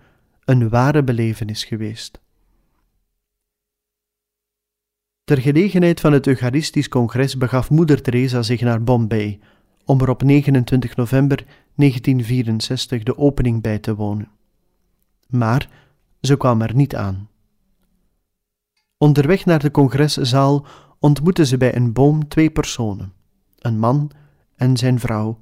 een 0.46 0.70
ware 0.70 1.04
belevenis 1.04 1.64
geweest. 1.64 2.20
Ter 5.28 5.42
gelegenheid 5.42 6.00
van 6.00 6.14
het 6.14 6.28
Eucharistisch 6.28 6.90
Congres 6.90 7.38
begaf 7.38 7.70
Moeder 7.70 8.02
Teresa 8.02 8.42
zich 8.42 8.62
naar 8.62 8.84
Bombay 8.84 9.40
om 9.86 10.02
er 10.02 10.10
op 10.10 10.24
29 10.24 10.96
november 10.96 11.46
1964 11.76 13.04
de 13.04 13.18
opening 13.18 13.62
bij 13.62 13.80
te 13.80 13.96
wonen. 13.96 14.30
Maar 15.30 15.70
ze 16.22 16.38
kwam 16.38 16.62
er 16.62 16.76
niet 16.76 16.96
aan. 16.96 17.30
Onderweg 18.98 19.46
naar 19.46 19.60
de 19.60 19.72
congreszaal 19.72 20.66
ontmoette 21.00 21.46
ze 21.46 21.58
bij 21.58 21.76
een 21.76 21.94
boom 21.94 22.28
twee 22.28 22.50
personen, 22.50 23.14
een 23.58 23.80
man 23.80 24.12
en 24.56 24.78
zijn 24.78 25.00
vrouw, 25.00 25.40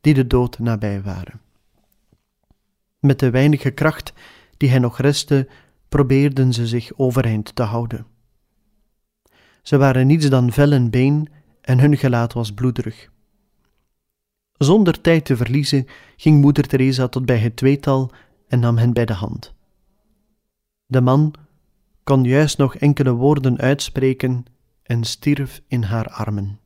die 0.00 0.14
de 0.14 0.26
dood 0.26 0.58
nabij 0.58 1.02
waren. 1.02 1.40
Met 2.98 3.18
de 3.18 3.30
weinige 3.30 3.70
kracht 3.70 4.12
die 4.56 4.70
hen 4.70 4.80
nog 4.80 4.98
restte, 4.98 5.48
probeerden 5.88 6.52
ze 6.52 6.66
zich 6.66 6.92
overeind 6.96 7.54
te 7.54 7.62
houden. 7.62 8.06
Ze 9.62 9.76
waren 9.76 10.06
niets 10.06 10.28
dan 10.28 10.52
vel 10.52 10.72
en 10.72 10.90
been 10.90 11.28
en 11.60 11.78
hun 11.78 11.96
gelaat 11.96 12.32
was 12.32 12.52
bloederig. 12.52 13.10
Zonder 14.52 15.00
tijd 15.00 15.24
te 15.24 15.36
verliezen 15.36 15.86
ging 16.16 16.40
moeder 16.40 16.66
Teresa 16.66 17.08
tot 17.08 17.26
bij 17.26 17.38
het 17.38 17.56
tweetal 17.56 18.12
en 18.48 18.60
nam 18.60 18.76
hen 18.76 18.92
bij 18.92 19.04
de 19.04 19.12
hand. 19.12 19.54
De 20.86 21.00
man 21.00 21.34
kon 22.04 22.24
juist 22.24 22.58
nog 22.58 22.76
enkele 22.76 23.10
woorden 23.10 23.58
uitspreken 23.58 24.44
en 24.82 25.04
stierf 25.04 25.62
in 25.66 25.82
haar 25.82 26.08
armen. 26.08 26.60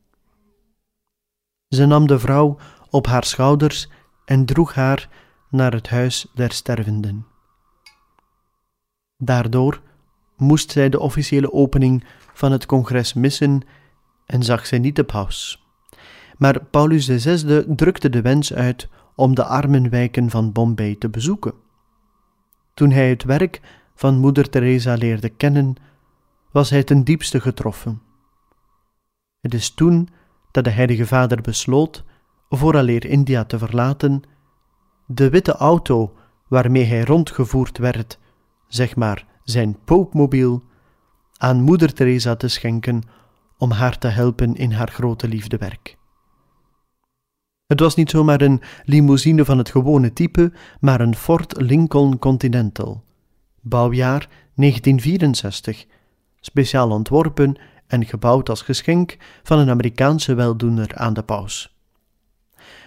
Ze 1.67 1.85
nam 1.85 2.07
de 2.07 2.19
vrouw 2.19 2.57
op 2.89 3.07
haar 3.07 3.23
schouders 3.23 3.89
en 4.25 4.45
droeg 4.45 4.73
haar 4.73 5.09
naar 5.49 5.73
het 5.73 5.89
huis 5.89 6.27
der 6.33 6.51
stervenden. 6.51 7.25
Daardoor 9.17 9.81
moest 10.37 10.71
zij 10.71 10.89
de 10.89 10.99
officiële 10.99 11.53
opening 11.53 12.03
van 12.35 12.51
het 12.51 12.65
congres 12.65 13.13
missen 13.13 13.61
en 14.25 14.43
zag 14.43 14.65
zij 14.65 14.79
niet 14.79 14.95
de 14.95 15.03
paus. 15.03 15.65
Maar 16.37 16.65
Paulus 16.65 17.05
VI 17.05 17.63
drukte 17.75 18.09
de 18.09 18.21
wens 18.21 18.53
uit 18.53 18.87
om 19.15 19.35
de 19.35 19.43
armenwijken 19.43 20.29
van 20.29 20.51
Bombay 20.51 20.95
te 20.95 21.09
bezoeken. 21.09 21.53
Toen 22.73 22.91
hij 22.91 23.09
het 23.09 23.23
werk 23.23 23.61
van 23.95 24.17
Moeder 24.17 24.49
Teresa 24.49 24.93
leerde 24.93 25.29
kennen, 25.29 25.75
was 26.51 26.69
hij 26.69 26.83
ten 26.83 27.03
diepste 27.03 27.41
getroffen. 27.41 28.01
Het 29.41 29.53
is 29.53 29.69
toen 29.69 30.09
dat 30.51 30.63
de 30.63 30.69
Heilige 30.69 31.05
Vader 31.05 31.41
besloot, 31.41 32.03
vooraleer 32.49 33.05
India 33.05 33.45
te 33.45 33.57
verlaten, 33.57 34.21
de 35.05 35.29
witte 35.29 35.55
auto 35.55 36.13
waarmee 36.47 36.83
hij 36.83 37.03
rondgevoerd 37.03 37.77
werd, 37.77 38.19
zeg 38.67 38.95
maar 38.95 39.25
zijn 39.43 39.77
poopmobiel, 39.85 40.63
aan 41.37 41.61
Moeder 41.61 41.93
Teresa 41.93 42.35
te 42.35 42.47
schenken 42.47 43.03
om 43.57 43.71
haar 43.71 43.97
te 43.97 44.07
helpen 44.07 44.55
in 44.55 44.71
haar 44.71 44.91
grote 44.91 45.27
liefdewerk. 45.27 45.97
Het 47.65 47.79
was 47.79 47.95
niet 47.95 48.09
zomaar 48.09 48.41
een 48.41 48.61
limousine 48.83 49.45
van 49.45 49.57
het 49.57 49.69
gewone 49.69 50.13
type, 50.13 50.51
maar 50.79 51.01
een 51.01 51.15
Ford 51.15 51.61
Lincoln 51.61 52.19
Continental. 52.19 53.03
Bouwjaar 53.61 54.27
1964, 54.55 55.85
speciaal 56.39 56.91
ontworpen 56.91 57.55
en 57.87 58.05
gebouwd 58.05 58.49
als 58.49 58.61
geschenk 58.61 59.17
van 59.43 59.59
een 59.59 59.69
Amerikaanse 59.69 60.33
weldoener 60.33 60.95
aan 60.95 61.13
de 61.13 61.23
paus. 61.23 61.75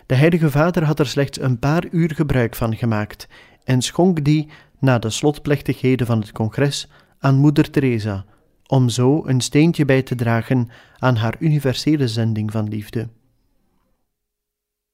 De 0.07 0.15
Heilige 0.15 0.51
Vader 0.51 0.85
had 0.85 0.99
er 0.99 1.07
slechts 1.07 1.41
een 1.41 1.59
paar 1.59 1.85
uur 1.91 2.15
gebruik 2.15 2.55
van 2.55 2.77
gemaakt 2.77 3.29
en 3.65 3.83
schonk 3.83 4.25
die 4.25 4.49
na 4.79 4.99
de 4.99 5.11
slotplechtigheden 5.11 6.07
van 6.07 6.21
het 6.21 6.33
congres 6.33 6.89
aan 7.19 7.37
Moeder 7.37 7.71
Teresa, 7.71 8.25
om 8.69 8.89
zo 8.89 9.27
een 9.27 9.41
steentje 9.41 9.85
bij 9.85 10.03
te 10.03 10.15
dragen 10.15 10.69
aan 10.99 11.17
haar 11.17 11.37
universele 11.39 12.09
zending 12.09 12.53
van 12.53 12.69
liefde. 12.69 13.09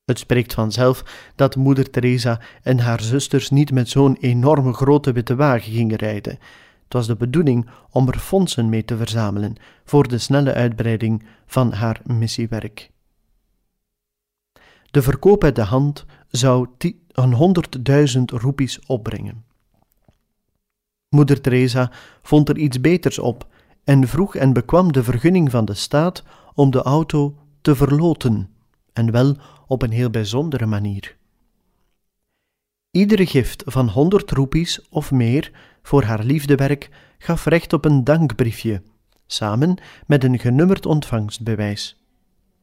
Het 0.04 0.18
spreekt 0.18 0.54
vanzelf 0.54 1.30
dat 1.34 1.56
moeder 1.56 1.90
Teresa 1.90 2.40
en 2.62 2.78
haar 2.78 3.00
zusters 3.00 3.50
niet 3.50 3.72
met 3.72 3.88
zo'n 3.88 4.16
enorme 4.20 4.72
grote 4.72 5.12
witte 5.12 5.34
wagen 5.34 5.72
gingen 5.72 5.96
rijden. 5.96 6.38
Het 6.84 6.92
was 6.92 7.06
de 7.06 7.16
bedoeling 7.16 7.68
om 7.90 8.08
er 8.08 8.18
fondsen 8.18 8.68
mee 8.68 8.84
te 8.84 8.96
verzamelen 8.96 9.56
voor 9.84 10.08
de 10.08 10.18
snelle 10.18 10.54
uitbreiding 10.54 11.24
van 11.46 11.72
haar 11.72 12.00
missiewerk. 12.04 12.90
De 14.90 15.02
verkoop 15.02 15.44
uit 15.44 15.56
de 15.56 15.62
hand 15.62 16.04
zou 16.28 16.68
een 17.12 17.56
100.000 18.16 18.22
roepies 18.24 18.86
opbrengen. 18.86 19.44
Moeder 21.08 21.40
Teresa 21.40 21.90
vond 22.22 22.48
er 22.48 22.58
iets 22.58 22.80
beters 22.80 23.18
op 23.18 23.46
en 23.84 24.08
vroeg 24.08 24.34
en 24.34 24.52
bekwam 24.52 24.92
de 24.92 25.04
vergunning 25.04 25.50
van 25.50 25.64
de 25.64 25.74
staat 25.74 26.22
om 26.54 26.70
de 26.70 26.82
auto 26.82 27.34
te 27.60 27.76
verloten, 27.76 28.50
en 28.92 29.10
wel 29.10 29.36
op 29.66 29.82
een 29.82 29.90
heel 29.90 30.10
bijzondere 30.10 30.66
manier. 30.66 31.16
Iedere 32.90 33.26
gift 33.26 33.62
van 33.66 33.88
100 33.88 34.30
roepies 34.30 34.88
of 34.88 35.10
meer 35.10 35.50
voor 35.82 36.02
haar 36.02 36.24
liefdewerk 36.24 36.90
gaf 37.18 37.44
recht 37.44 37.72
op 37.72 37.84
een 37.84 38.04
dankbriefje, 38.04 38.82
samen 39.26 39.76
met 40.06 40.24
een 40.24 40.38
genummerd 40.38 40.86
ontvangstbewijs. 40.86 42.02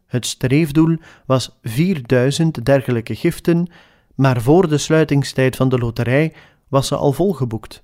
Het 0.06 0.26
streefdoel 0.26 0.98
was 1.26 1.58
4000 1.62 2.66
dergelijke 2.66 3.16
giften, 3.16 3.68
maar 4.16 4.42
voor 4.42 4.68
de 4.68 4.78
sluitingstijd 4.78 5.56
van 5.56 5.70
de 5.70 5.78
loterij 5.78 6.34
was 6.68 6.88
ze 6.88 6.96
al 6.96 7.14
volgeboekt. 7.14 7.84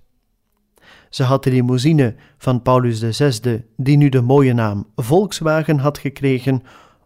Ze 1.10 1.24
had 1.24 1.44
de 1.44 1.50
limousine 1.50 2.16
van 2.38 2.62
Paulus 2.62 3.18
VI, 3.18 3.64
die 3.76 3.98
nu 3.98 4.10
de 4.10 4.22
mooie 4.22 4.54
naam 4.54 4.88
Volkswagen 4.96 5.78
had 5.80 5.98
gekregen, 5.98 6.64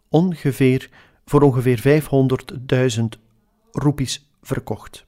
ongeveer 0.09 0.89
voor 1.25 1.41
ongeveer 1.41 2.03
500.000 2.99 3.03
roepies 3.71 4.29
verkocht. 4.41 5.05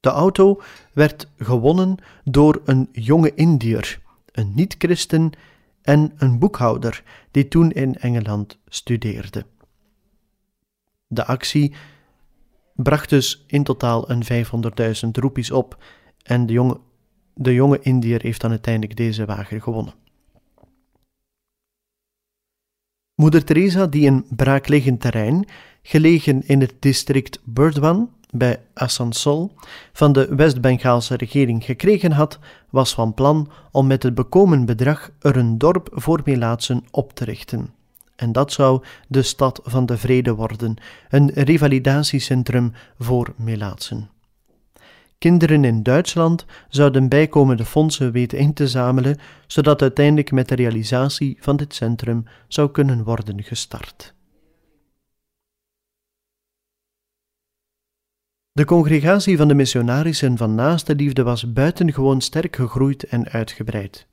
De 0.00 0.08
auto 0.08 0.60
werd 0.92 1.28
gewonnen 1.36 1.96
door 2.24 2.60
een 2.64 2.88
jonge 2.92 3.34
Indiër, 3.34 4.00
een 4.32 4.52
niet-christen 4.54 5.32
en 5.82 6.12
een 6.16 6.38
boekhouder 6.38 7.02
die 7.30 7.48
toen 7.48 7.70
in 7.70 7.94
Engeland 7.94 8.58
studeerde. 8.68 9.46
De 11.06 11.24
actie 11.24 11.74
bracht 12.74 13.08
dus 13.08 13.44
in 13.46 13.64
totaal 13.64 14.10
een 14.10 14.46
500.000 15.04 15.10
roepies 15.10 15.50
op 15.50 15.82
en 16.22 16.46
de 16.46 16.52
jonge, 16.52 16.80
de 17.34 17.54
jonge 17.54 17.80
Indiër 17.80 18.22
heeft 18.22 18.40
dan 18.40 18.50
uiteindelijk 18.50 18.96
deze 18.96 19.24
wagen 19.24 19.62
gewonnen. 19.62 19.94
Moeder 23.14 23.44
Teresa, 23.44 23.86
die 23.86 24.06
een 24.06 24.24
braakliggend 24.28 25.00
terrein, 25.00 25.48
gelegen 25.82 26.46
in 26.46 26.60
het 26.60 26.74
district 26.78 27.40
Burdwan 27.44 28.10
bij 28.30 28.60
Asansol, 28.74 29.52
van 29.92 30.12
de 30.12 30.34
West-Bengaalse 30.34 31.16
regering 31.16 31.64
gekregen 31.64 32.12
had, 32.12 32.38
was 32.70 32.94
van 32.94 33.14
plan 33.14 33.50
om 33.70 33.86
met 33.86 34.02
het 34.02 34.14
bekomen 34.14 34.64
bedrag 34.64 35.10
er 35.20 35.36
een 35.36 35.58
dorp 35.58 35.88
voor 35.92 36.20
Melaatsen 36.24 36.84
op 36.90 37.12
te 37.12 37.24
richten. 37.24 37.74
En 38.16 38.32
dat 38.32 38.52
zou 38.52 38.82
de 39.08 39.22
stad 39.22 39.60
van 39.64 39.86
de 39.86 39.98
vrede 39.98 40.34
worden, 40.34 40.76
een 41.08 41.30
revalidatiecentrum 41.34 42.72
voor 42.98 43.34
Melaatsen. 43.36 44.11
Kinderen 45.22 45.64
in 45.64 45.82
Duitsland 45.82 46.44
zouden 46.68 47.08
bijkomende 47.08 47.64
fondsen 47.64 48.12
weten 48.12 48.38
in 48.38 48.52
te 48.52 48.68
zamelen, 48.68 49.18
zodat 49.46 49.82
uiteindelijk 49.82 50.32
met 50.32 50.48
de 50.48 50.54
realisatie 50.54 51.36
van 51.40 51.56
dit 51.56 51.74
centrum 51.74 52.24
zou 52.48 52.70
kunnen 52.70 53.04
worden 53.04 53.42
gestart. 53.42 54.14
De 58.52 58.64
congregatie 58.64 59.36
van 59.36 59.48
de 59.48 59.54
missionarissen 59.54 60.36
van 60.36 60.54
naaste 60.54 60.94
liefde 60.94 61.22
was 61.22 61.52
buitengewoon 61.52 62.20
sterk 62.20 62.56
gegroeid 62.56 63.04
en 63.04 63.28
uitgebreid. 63.28 64.06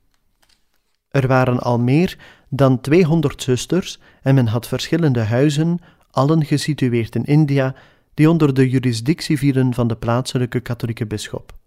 Er 1.08 1.26
waren 1.26 1.58
al 1.58 1.78
meer 1.78 2.18
dan 2.48 2.80
200 2.80 3.42
zusters 3.42 3.98
en 4.22 4.34
men 4.34 4.46
had 4.46 4.68
verschillende 4.68 5.20
huizen, 5.20 5.78
allen 6.10 6.44
gesitueerd 6.44 7.14
in 7.14 7.24
India, 7.24 7.74
die 8.14 8.30
onder 8.30 8.54
de 8.54 8.68
jurisdictie 8.68 9.38
vielen 9.38 9.74
van 9.74 9.88
de 9.88 9.96
plaatselijke 9.96 10.60
katholieke 10.60 11.06
bisschop. 11.06 11.58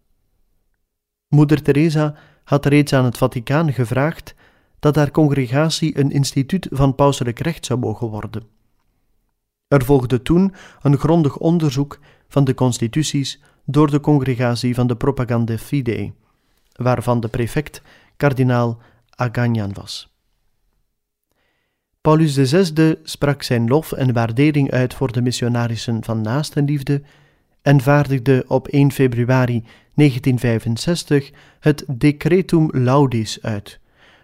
Moeder 1.28 1.62
Teresa 1.62 2.16
had 2.44 2.66
reeds 2.66 2.94
aan 2.94 3.06
het 3.06 3.18
Vaticaan 3.18 3.74
gevraagd 3.74 4.36
dat 4.80 4.96
haar 4.96 5.12
congregatie 5.12 6.00
een 6.00 6.12
instituut 6.12 6.68
van 6.72 6.96
pauselijk 6.96 7.40
recht 7.40 7.66
zou 7.66 7.80
mogen 7.80 8.08
worden. 8.08 8.44
Er 9.68 9.86
volgde 9.86 10.22
toen 10.22 10.54
een 10.82 10.98
grondig 10.98 11.38
onderzoek 11.38 12.00
van 12.28 12.44
de 12.44 12.54
constituties 12.54 13.42
door 13.66 13.92
de 13.92 14.00
congregatie 14.00 14.76
van 14.76 14.88
de 14.88 14.96
Propaganda 14.96 15.58
Fidei, 15.58 16.14
waarvan 16.76 17.20
de 17.20 17.28
prefect 17.28 17.82
kardinaal 18.18 18.82
Aganyan 19.10 19.74
was. 19.74 20.13
Paulus 22.04 22.34
VI 22.36 22.96
sprak 23.04 23.44
zijn 23.44 23.68
lof 23.68 23.92
en 23.92 24.14
waardering 24.14 24.72
uit 24.72 24.94
voor 24.94 25.12
de 25.12 25.22
missionarissen 25.22 26.04
van 26.04 26.22
naastenliefde 26.22 27.02
en 27.62 27.82
vaardigde 27.82 28.46
op 28.48 28.68
1 28.68 28.92
februari 28.92 29.64
1965 29.94 31.32
het 31.60 31.84
Decretum 31.88 32.70
Laudis 32.72 33.42
uit, 33.42 33.80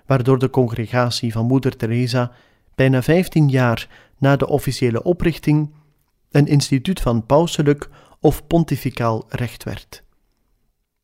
waardoor 0.05 0.39
de 0.39 0.49
congregatie 0.49 1.31
van 1.31 1.45
Moeder 1.45 1.75
Teresa 1.75 2.31
bijna 2.75 3.01
15 3.01 3.49
jaar 3.49 3.87
na 4.17 4.35
de 4.35 4.47
officiële 4.47 5.03
oprichting 5.03 5.73
een 6.31 6.47
instituut 6.47 6.99
van 6.99 7.25
pauselijk 7.25 7.89
of 8.19 8.47
pontificaal 8.47 9.25
recht 9.29 9.63
werd. 9.63 10.03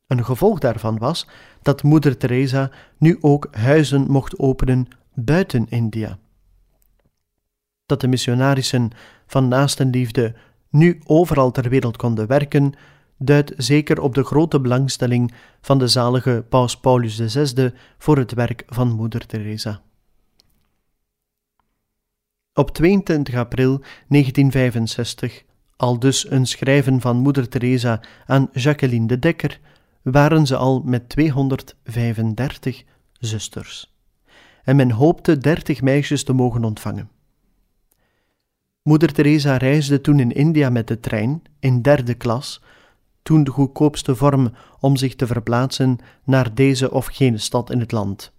Een 0.06 0.24
gevolg 0.24 0.58
daarvan 0.58 0.98
was 0.98 1.28
dat 1.62 1.82
Moeder 1.82 2.16
Teresa 2.16 2.70
nu 2.98 3.18
ook 3.20 3.48
huizen 3.50 4.10
mocht 4.10 4.38
openen 4.38 4.88
buiten 5.14 5.66
India 5.68 6.18
dat 7.86 8.00
de 8.00 8.08
missionarissen 8.08 8.90
van 9.26 9.48
naastenliefde 9.48 10.34
nu 10.70 11.00
overal 11.04 11.50
ter 11.50 11.68
wereld 11.68 11.96
konden 11.96 12.26
werken, 12.26 12.72
duidt 13.18 13.52
zeker 13.56 14.00
op 14.00 14.14
de 14.14 14.24
grote 14.24 14.60
belangstelling 14.60 15.32
van 15.60 15.78
de 15.78 15.88
zalige 15.88 16.44
Paus 16.48 16.76
Paulus 16.76 17.16
VI 17.16 17.70
voor 17.98 18.18
het 18.18 18.32
werk 18.32 18.62
van 18.66 18.88
Moeder 18.88 19.26
Teresa. 19.26 19.80
Op 22.54 22.70
22 22.70 23.34
april 23.34 23.80
1965, 24.08 25.42
al 25.76 25.98
dus 25.98 26.30
een 26.30 26.46
schrijven 26.46 27.00
van 27.00 27.16
Moeder 27.16 27.48
Teresa 27.48 28.00
aan 28.26 28.48
Jacqueline 28.52 29.06
de 29.06 29.18
Dekker, 29.18 29.60
waren 30.02 30.46
ze 30.46 30.56
al 30.56 30.82
met 30.84 31.08
235 31.08 32.84
zusters. 33.12 33.94
En 34.64 34.76
men 34.76 34.90
hoopte 34.90 35.38
30 35.38 35.82
meisjes 35.82 36.24
te 36.24 36.32
mogen 36.32 36.64
ontvangen. 36.64 37.10
Moeder 38.86 39.12
Teresa 39.12 39.56
reisde 39.56 40.00
toen 40.00 40.20
in 40.20 40.32
India 40.32 40.70
met 40.70 40.88
de 40.88 41.00
trein, 41.00 41.42
in 41.60 41.82
derde 41.82 42.14
klas, 42.14 42.62
toen 43.22 43.44
de 43.44 43.50
goedkoopste 43.50 44.16
vorm 44.16 44.52
om 44.80 44.96
zich 44.96 45.14
te 45.14 45.26
verplaatsen 45.26 45.98
naar 46.24 46.54
deze 46.54 46.90
of 46.90 47.06
gene 47.06 47.38
stad 47.38 47.70
in 47.70 47.80
het 47.80 47.92
land. 47.92 48.32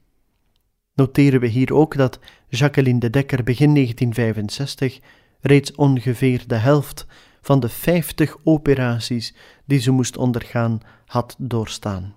Noteren 0.93 1.39
we 1.39 1.47
hier 1.47 1.73
ook 1.73 1.95
dat 1.95 2.19
Jacqueline 2.47 2.99
de 2.99 3.09
Dekker 3.09 3.43
begin 3.43 3.73
1965 3.73 4.99
reeds 5.41 5.75
ongeveer 5.75 6.43
de 6.47 6.55
helft 6.55 7.05
van 7.41 7.59
de 7.59 7.69
50 7.69 8.37
operaties 8.43 9.35
die 9.65 9.79
ze 9.79 9.91
moest 9.91 10.17
ondergaan 10.17 10.79
had 11.05 11.35
doorstaan. 11.37 12.15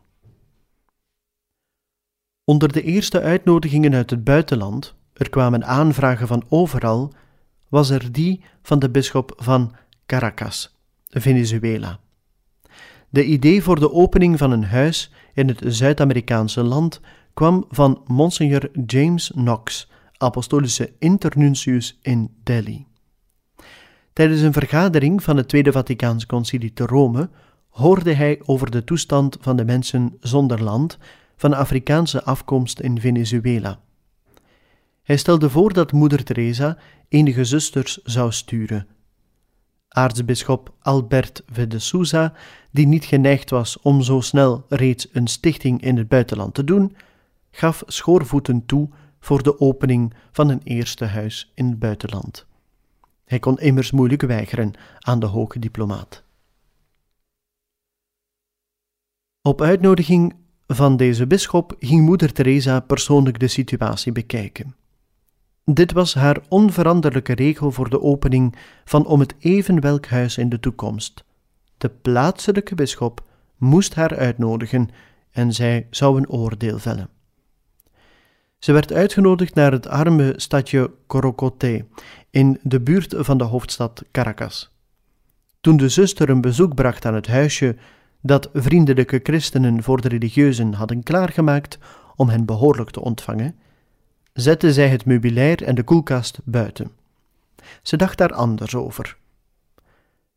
Onder 2.44 2.72
de 2.72 2.82
eerste 2.82 3.20
uitnodigingen 3.20 3.94
uit 3.94 4.10
het 4.10 4.24
buitenland 4.24 4.94
er 5.12 5.30
kwamen 5.30 5.64
aanvragen 5.64 6.26
van 6.26 6.44
overal, 6.48 7.12
was 7.70 7.90
er 7.90 8.12
die 8.12 8.44
van 8.62 8.78
de 8.78 8.90
bisschop 8.90 9.32
van 9.36 9.74
Caracas, 10.06 10.76
Venezuela. 11.08 12.00
De 13.08 13.24
idee 13.24 13.62
voor 13.62 13.80
de 13.80 13.92
opening 13.92 14.38
van 14.38 14.50
een 14.50 14.64
huis 14.64 15.12
in 15.34 15.48
het 15.48 15.62
Zuid-Amerikaanse 15.66 16.62
land 16.62 17.00
kwam 17.34 17.64
van 17.70 18.02
Monsignor 18.06 18.70
James 18.86 19.30
Knox, 19.34 19.90
apostolische 20.16 20.92
internuntius 20.98 21.98
in 22.02 22.30
Delhi. 22.42 22.86
Tijdens 24.12 24.40
een 24.40 24.52
vergadering 24.52 25.22
van 25.22 25.36
het 25.36 25.48
Tweede 25.48 25.72
Vaticaans 25.72 26.26
Concilie 26.26 26.72
te 26.72 26.86
Rome 26.86 27.30
hoorde 27.68 28.12
hij 28.12 28.40
over 28.44 28.70
de 28.70 28.84
toestand 28.84 29.36
van 29.40 29.56
de 29.56 29.64
mensen 29.64 30.16
zonder 30.20 30.62
land 30.62 30.98
van 31.36 31.54
Afrikaanse 31.54 32.24
afkomst 32.24 32.80
in 32.80 33.00
Venezuela. 33.00 33.80
Hij 35.10 35.18
stelde 35.18 35.50
voor 35.50 35.72
dat 35.72 35.92
moeder 35.92 36.24
Teresa 36.24 36.78
enige 37.08 37.44
zusters 37.44 38.02
zou 38.02 38.32
sturen. 38.32 38.86
Aartsbisschop 39.88 40.74
Albert 40.80 41.42
de 41.68 41.78
Souza, 41.78 42.32
die 42.70 42.86
niet 42.86 43.04
geneigd 43.04 43.50
was 43.50 43.80
om 43.80 44.02
zo 44.02 44.20
snel 44.20 44.64
reeds 44.68 45.08
een 45.12 45.26
stichting 45.26 45.82
in 45.82 45.96
het 45.96 46.08
buitenland 46.08 46.54
te 46.54 46.64
doen, 46.64 46.96
gaf 47.50 47.82
schoorvoeten 47.86 48.66
toe 48.66 48.88
voor 49.20 49.42
de 49.42 49.60
opening 49.60 50.14
van 50.32 50.48
een 50.48 50.60
eerste 50.64 51.04
huis 51.04 51.52
in 51.54 51.66
het 51.66 51.78
buitenland. 51.78 52.46
Hij 53.24 53.38
kon 53.38 53.58
immers 53.58 53.90
moeilijk 53.90 54.22
weigeren 54.22 54.72
aan 54.98 55.20
de 55.20 55.26
hoge 55.26 55.58
diplomaat. 55.58 56.22
Op 59.42 59.60
uitnodiging 59.60 60.34
van 60.66 60.96
deze 60.96 61.26
bisschop 61.26 61.76
ging 61.78 62.04
moeder 62.04 62.32
Teresa 62.32 62.80
persoonlijk 62.80 63.38
de 63.38 63.48
situatie 63.48 64.12
bekijken. 64.12 64.78
Dit 65.64 65.92
was 65.92 66.14
haar 66.14 66.38
onveranderlijke 66.48 67.34
regel 67.34 67.72
voor 67.72 67.90
de 67.90 68.00
opening 68.00 68.56
van 68.84 69.06
om 69.06 69.20
het 69.20 69.34
even 69.38 69.80
welk 69.80 70.06
huis 70.06 70.38
in 70.38 70.48
de 70.48 70.60
toekomst. 70.60 71.24
De 71.78 71.88
plaatselijke 71.88 72.74
bisschop 72.74 73.24
moest 73.56 73.94
haar 73.94 74.16
uitnodigen 74.16 74.88
en 75.30 75.52
zij 75.52 75.86
zou 75.90 76.16
een 76.16 76.28
oordeel 76.28 76.78
vellen. 76.78 77.08
Ze 78.58 78.72
werd 78.72 78.92
uitgenodigd 78.92 79.54
naar 79.54 79.72
het 79.72 79.88
arme 79.88 80.32
stadje 80.36 80.90
Corocote 81.06 81.86
in 82.30 82.58
de 82.62 82.80
buurt 82.80 83.14
van 83.18 83.38
de 83.38 83.44
hoofdstad 83.44 84.04
Caracas. 84.10 84.70
Toen 85.60 85.76
de 85.76 85.88
zuster 85.88 86.28
een 86.28 86.40
bezoek 86.40 86.74
bracht 86.74 87.04
aan 87.04 87.14
het 87.14 87.26
huisje 87.26 87.76
dat 88.22 88.50
vriendelijke 88.52 89.20
christenen 89.22 89.82
voor 89.82 90.00
de 90.00 90.08
religieuzen 90.08 90.72
hadden 90.72 91.02
klaargemaakt 91.02 91.78
om 92.16 92.28
hen 92.28 92.44
behoorlijk 92.44 92.90
te 92.90 93.00
ontvangen, 93.00 93.54
zette 94.40 94.72
zij 94.72 94.88
het 94.88 95.04
meubilair 95.04 95.62
en 95.62 95.74
de 95.74 95.82
koelkast 95.82 96.40
buiten. 96.44 96.90
Ze 97.82 97.96
dacht 97.96 98.18
daar 98.18 98.32
anders 98.32 98.74
over. 98.74 99.16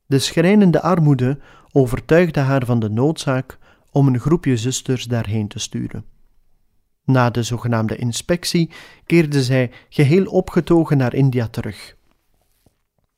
De 0.05 0.19
schrijnende 0.19 0.81
armoede 0.81 1.39
overtuigde 1.71 2.39
haar 2.39 2.65
van 2.65 2.79
de 2.79 2.89
noodzaak 2.89 3.57
om 3.91 4.07
een 4.07 4.19
groepje 4.19 4.57
zusters 4.57 5.05
daarheen 5.05 5.47
te 5.47 5.59
sturen. 5.59 6.05
Na 7.05 7.29
de 7.29 7.43
zogenaamde 7.43 7.95
inspectie 7.95 8.71
keerde 9.05 9.43
zij 9.43 9.71
geheel 9.89 10.25
opgetogen 10.25 10.97
naar 10.97 11.13
India 11.13 11.47
terug. 11.47 11.95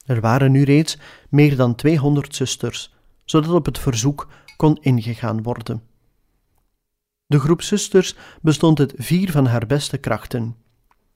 Er 0.06 0.22
waren 0.22 0.52
nu 0.52 0.64
reeds 0.64 0.98
meer 1.30 1.56
dan 1.56 1.76
200 1.76 2.36
zusters, 2.36 2.96
zodat 3.26 3.52
op 3.52 3.66
het 3.66 3.80
verzoek 3.80 4.28
kon 4.58 4.78
ingegaan 4.82 5.44
worden. 5.44 5.84
De 7.28 7.40
groep 7.40 7.62
zusters 7.62 8.16
bestond 8.42 8.80
uit 8.80 8.94
vier 8.98 9.32
van 9.32 9.46
haar 9.46 9.66
beste 9.66 9.98
krachten, 9.98 10.56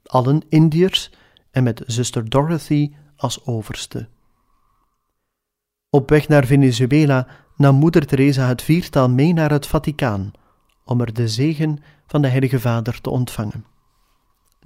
allen 0.10 0.42
Indiërs 0.50 1.12
en 1.52 1.64
met 1.64 1.84
zuster 1.86 2.30
Dorothy 2.30 2.94
als 3.16 3.46
overste. 3.46 4.08
Op 5.90 6.10
weg 6.10 6.28
naar 6.28 6.46
Venezuela 6.46 7.28
nam 7.56 7.76
moeder 7.76 8.06
Teresa 8.06 8.48
het 8.48 8.62
viertal 8.62 9.10
mee 9.10 9.34
naar 9.34 9.52
het 9.52 9.68
Vaticaan 9.68 10.32
om 10.84 11.02
er 11.02 11.14
de 11.14 11.28
zegen 11.28 11.78
van 12.08 12.22
de 12.22 12.28
Heilige 12.28 12.60
Vader 12.60 13.02
te 13.02 13.10
ontvangen. 13.10 13.66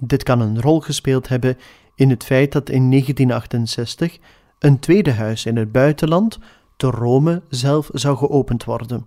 Dit 0.00 0.22
kan 0.22 0.40
een 0.40 0.60
rol 0.60 0.80
gespeeld 0.80 1.28
hebben 1.28 1.58
in 1.94 2.10
het 2.10 2.24
feit 2.24 2.52
dat 2.52 2.68
in 2.68 2.90
1968 2.90 4.18
een 4.58 4.78
tweede 4.78 5.12
huis 5.12 5.46
in 5.46 5.56
het 5.56 5.72
buitenland 5.72 6.38
te 6.76 6.86
Rome 6.86 7.42
zelf 7.48 7.88
zou 7.92 8.16
geopend 8.16 8.64
worden. 8.64 9.06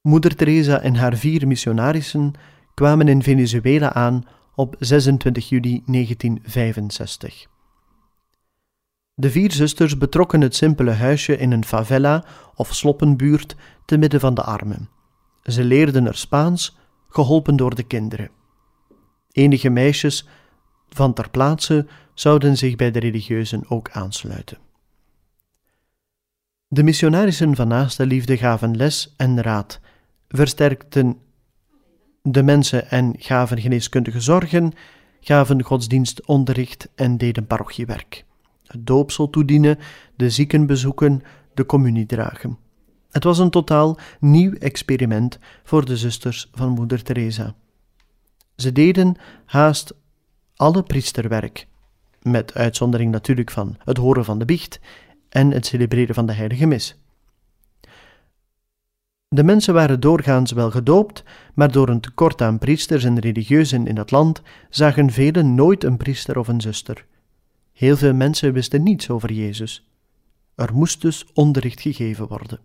Moeder 0.00 0.36
Teresa 0.36 0.80
en 0.80 0.94
haar 0.94 1.16
vier 1.16 1.46
missionarissen 1.46 2.32
kwamen 2.74 3.08
in 3.08 3.22
Venezuela 3.22 3.92
aan 3.92 4.24
op 4.58 4.76
26 4.78 5.48
juli 5.48 5.82
1965. 5.86 7.46
De 9.14 9.30
vier 9.30 9.52
zusters 9.52 9.98
betrokken 9.98 10.40
het 10.40 10.56
simpele 10.56 10.90
huisje 10.90 11.36
in 11.36 11.50
een 11.50 11.64
favela 11.64 12.24
of 12.54 12.74
sloppenbuurt 12.74 13.56
te 13.84 13.96
midden 13.96 14.20
van 14.20 14.34
de 14.34 14.42
armen. 14.42 14.88
Ze 15.42 15.64
leerden 15.64 16.06
er 16.06 16.16
Spaans, 16.16 16.76
geholpen 17.08 17.56
door 17.56 17.74
de 17.74 17.82
kinderen. 17.82 18.30
Enige 19.32 19.68
meisjes 19.68 20.28
van 20.88 21.12
ter 21.12 21.30
plaatse 21.30 21.86
zouden 22.14 22.56
zich 22.56 22.76
bij 22.76 22.90
de 22.90 22.98
religieuzen 22.98 23.70
ook 23.70 23.90
aansluiten. 23.90 24.58
De 26.68 26.82
missionarissen 26.82 27.56
van 27.56 27.68
naaste 27.68 28.06
liefde 28.06 28.36
gaven 28.36 28.76
les 28.76 29.14
en 29.16 29.42
raad, 29.42 29.80
versterkten 30.28 31.18
de 32.22 32.42
mensen 32.42 32.90
en 32.90 33.14
gaven 33.18 33.60
geneeskundige 33.60 34.20
zorgen, 34.20 34.72
gaven 35.20 35.62
godsdienstonderricht 35.62 36.88
en 36.94 37.18
deden 37.18 37.46
parochiewerk. 37.46 38.24
Het 38.66 38.86
doopsel 38.86 39.30
toedienen, 39.30 39.78
de 40.16 40.30
zieken 40.30 40.66
bezoeken, 40.66 41.22
de 41.54 41.66
communie 41.66 42.06
dragen. 42.06 42.58
Het 43.10 43.24
was 43.24 43.38
een 43.38 43.50
totaal 43.50 43.98
nieuw 44.20 44.52
experiment 44.52 45.38
voor 45.64 45.84
de 45.84 45.96
zusters 45.96 46.48
van 46.52 46.68
Moeder 46.68 47.02
Teresa. 47.02 47.54
Ze 48.56 48.72
deden 48.72 49.16
haast 49.44 49.94
alle 50.56 50.82
priesterwerk, 50.82 51.66
met 52.22 52.54
uitzondering 52.54 53.10
natuurlijk 53.10 53.50
van 53.50 53.76
het 53.84 53.96
horen 53.96 54.24
van 54.24 54.38
de 54.38 54.44
biecht 54.44 54.80
en 55.28 55.50
het 55.50 55.66
celebreren 55.66 56.14
van 56.14 56.26
de 56.26 56.32
heilige 56.32 56.66
mis. 56.66 56.96
De 59.30 59.44
mensen 59.44 59.74
waren 59.74 60.00
doorgaans 60.00 60.52
wel 60.52 60.70
gedoopt, 60.70 61.24
maar 61.54 61.72
door 61.72 61.88
een 61.88 62.00
tekort 62.00 62.42
aan 62.42 62.58
priesters 62.58 63.04
en 63.04 63.18
religieuzen 63.18 63.86
in 63.86 63.96
het 63.96 64.10
land 64.10 64.42
zagen 64.70 65.10
velen 65.10 65.54
nooit 65.54 65.84
een 65.84 65.96
priester 65.96 66.38
of 66.38 66.48
een 66.48 66.60
zuster. 66.60 67.06
Heel 67.72 67.96
veel 67.96 68.14
mensen 68.14 68.52
wisten 68.52 68.82
niets 68.82 69.10
over 69.10 69.32
Jezus. 69.32 69.88
Er 70.54 70.74
moest 70.74 71.00
dus 71.00 71.26
onderricht 71.34 71.80
gegeven 71.80 72.26
worden. 72.28 72.58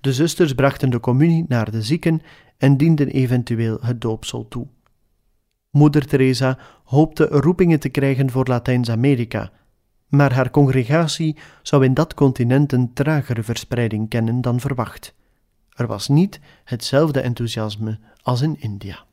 De 0.00 0.12
zusters 0.12 0.54
brachten 0.54 0.90
de 0.90 1.00
communie 1.00 1.44
naar 1.48 1.70
de 1.70 1.82
zieken 1.82 2.22
en 2.58 2.76
dienden 2.76 3.08
eventueel 3.08 3.78
het 3.80 4.00
doopsel 4.00 4.48
toe. 4.48 4.66
Moeder 5.70 6.06
Teresa 6.06 6.58
hoopte 6.84 7.24
roepingen 7.24 7.80
te 7.80 7.88
krijgen 7.88 8.30
voor 8.30 8.46
Latijns-Amerika, 8.46 9.52
maar 10.08 10.32
haar 10.32 10.50
congregatie 10.50 11.36
zou 11.62 11.84
in 11.84 11.94
dat 11.94 12.14
continent 12.14 12.72
een 12.72 12.92
tragere 12.92 13.42
verspreiding 13.42 14.08
kennen 14.08 14.40
dan 14.40 14.60
verwacht. 14.60 15.14
Er 15.80 15.86
was 15.86 16.08
niet 16.08 16.40
hetzelfde 16.64 17.20
enthousiasme 17.20 17.98
als 18.22 18.40
in 18.40 18.60
India. 18.60 19.04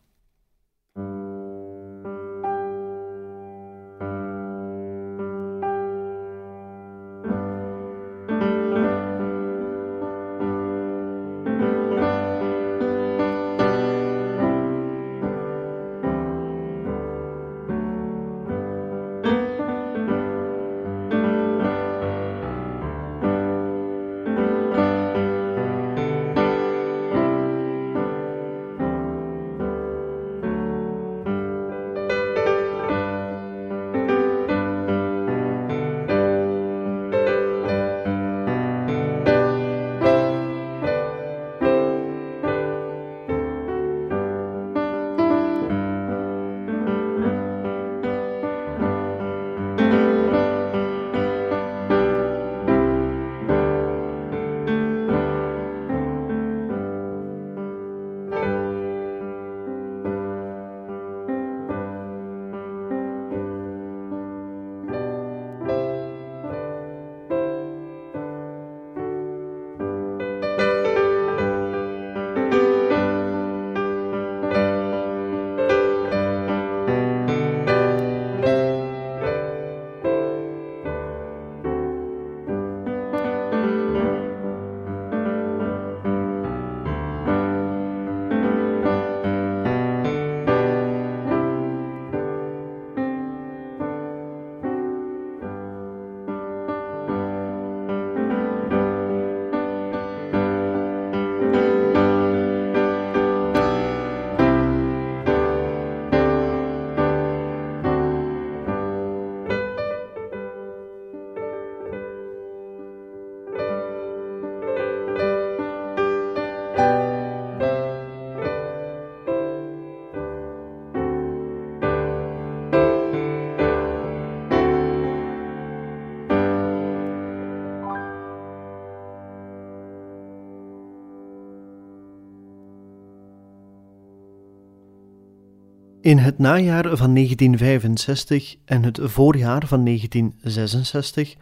In 136.07 136.17
het 136.17 136.37
najaar 136.37 136.97
van 136.97 137.13
1965 137.13 138.55
en 138.65 138.83
het 138.83 138.99
voorjaar 139.01 139.67
van 139.67 139.85
1966 139.85 141.35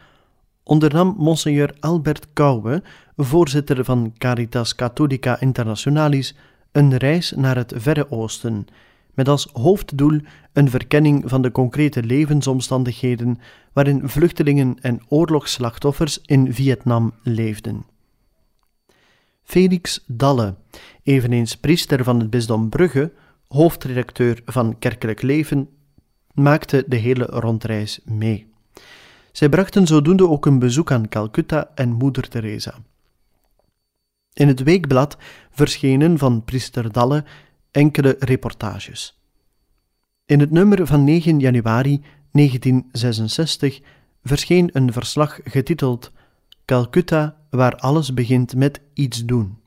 ondernam 0.63 1.15
Monseigneur 1.17 1.75
Albert 1.79 2.27
Kouwe, 2.33 2.83
voorzitter 3.17 3.83
van 3.83 4.13
Caritas 4.17 4.75
Catholica 4.75 5.39
Internationalis, 5.39 6.35
een 6.71 6.97
reis 6.97 7.33
naar 7.35 7.55
het 7.55 7.73
Verre 7.75 8.11
Oosten, 8.11 8.67
met 9.13 9.27
als 9.27 9.49
hoofddoel 9.53 10.19
een 10.53 10.69
verkenning 10.69 11.23
van 11.25 11.41
de 11.41 11.51
concrete 11.51 12.03
levensomstandigheden 12.03 13.39
waarin 13.73 14.09
vluchtelingen 14.09 14.77
en 14.81 15.01
oorlogsslachtoffers 15.07 16.21
in 16.21 16.53
Vietnam 16.53 17.13
leefden. 17.23 17.85
Felix 19.43 20.03
Dalle, 20.07 20.55
eveneens 21.03 21.57
priester 21.57 22.03
van 22.03 22.19
het 22.19 22.29
bisdom 22.29 22.69
Brugge, 22.69 23.11
hoofdredacteur 23.55 24.41
van 24.45 24.79
Kerkelijk 24.79 25.21
Leven, 25.21 25.69
maakte 26.33 26.83
de 26.87 26.95
hele 26.95 27.25
rondreis 27.25 27.99
mee. 28.03 28.53
Zij 29.31 29.49
brachten 29.49 29.87
zodoende 29.87 30.29
ook 30.29 30.45
een 30.45 30.59
bezoek 30.59 30.91
aan 30.91 31.07
Calcutta 31.07 31.71
en 31.75 31.91
Moeder 31.91 32.27
Teresa. 32.27 32.75
In 34.33 34.47
het 34.47 34.63
weekblad 34.63 35.17
verschenen 35.51 36.17
van 36.17 36.43
priester 36.43 36.91
Dalle 36.91 37.23
enkele 37.71 38.15
reportages. 38.19 39.19
In 40.25 40.39
het 40.39 40.51
nummer 40.51 40.87
van 40.87 41.03
9 41.03 41.39
januari 41.39 42.01
1966 42.31 43.81
verscheen 44.23 44.69
een 44.73 44.93
verslag 44.93 45.39
getiteld 45.43 46.11
Calcutta, 46.65 47.37
waar 47.49 47.75
alles 47.75 48.13
begint 48.13 48.55
met 48.55 48.81
iets 48.93 49.25
doen. 49.25 49.57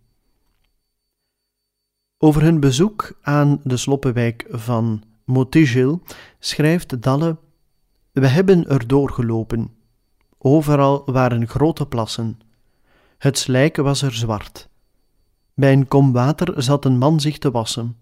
Over 2.20 2.42
hun 2.42 2.60
bezoek 2.60 3.18
aan 3.22 3.60
de 3.64 3.76
sloppenwijk 3.76 4.46
van 4.50 5.02
Motigil 5.24 6.02
schrijft 6.38 7.02
Dalle: 7.02 7.36
We 8.12 8.26
hebben 8.26 8.68
er 8.68 8.86
doorgelopen. 8.86 9.74
Overal 10.38 11.02
waren 11.06 11.48
grote 11.48 11.86
plassen. 11.86 12.40
Het 13.18 13.38
slijk 13.38 13.76
was 13.76 14.02
er 14.02 14.12
zwart. 14.12 14.68
Bij 15.54 15.72
een 15.72 15.88
kom 15.88 16.12
water 16.12 16.62
zat 16.62 16.84
een 16.84 16.98
man 16.98 17.20
zich 17.20 17.38
te 17.38 17.50
wassen. 17.50 17.96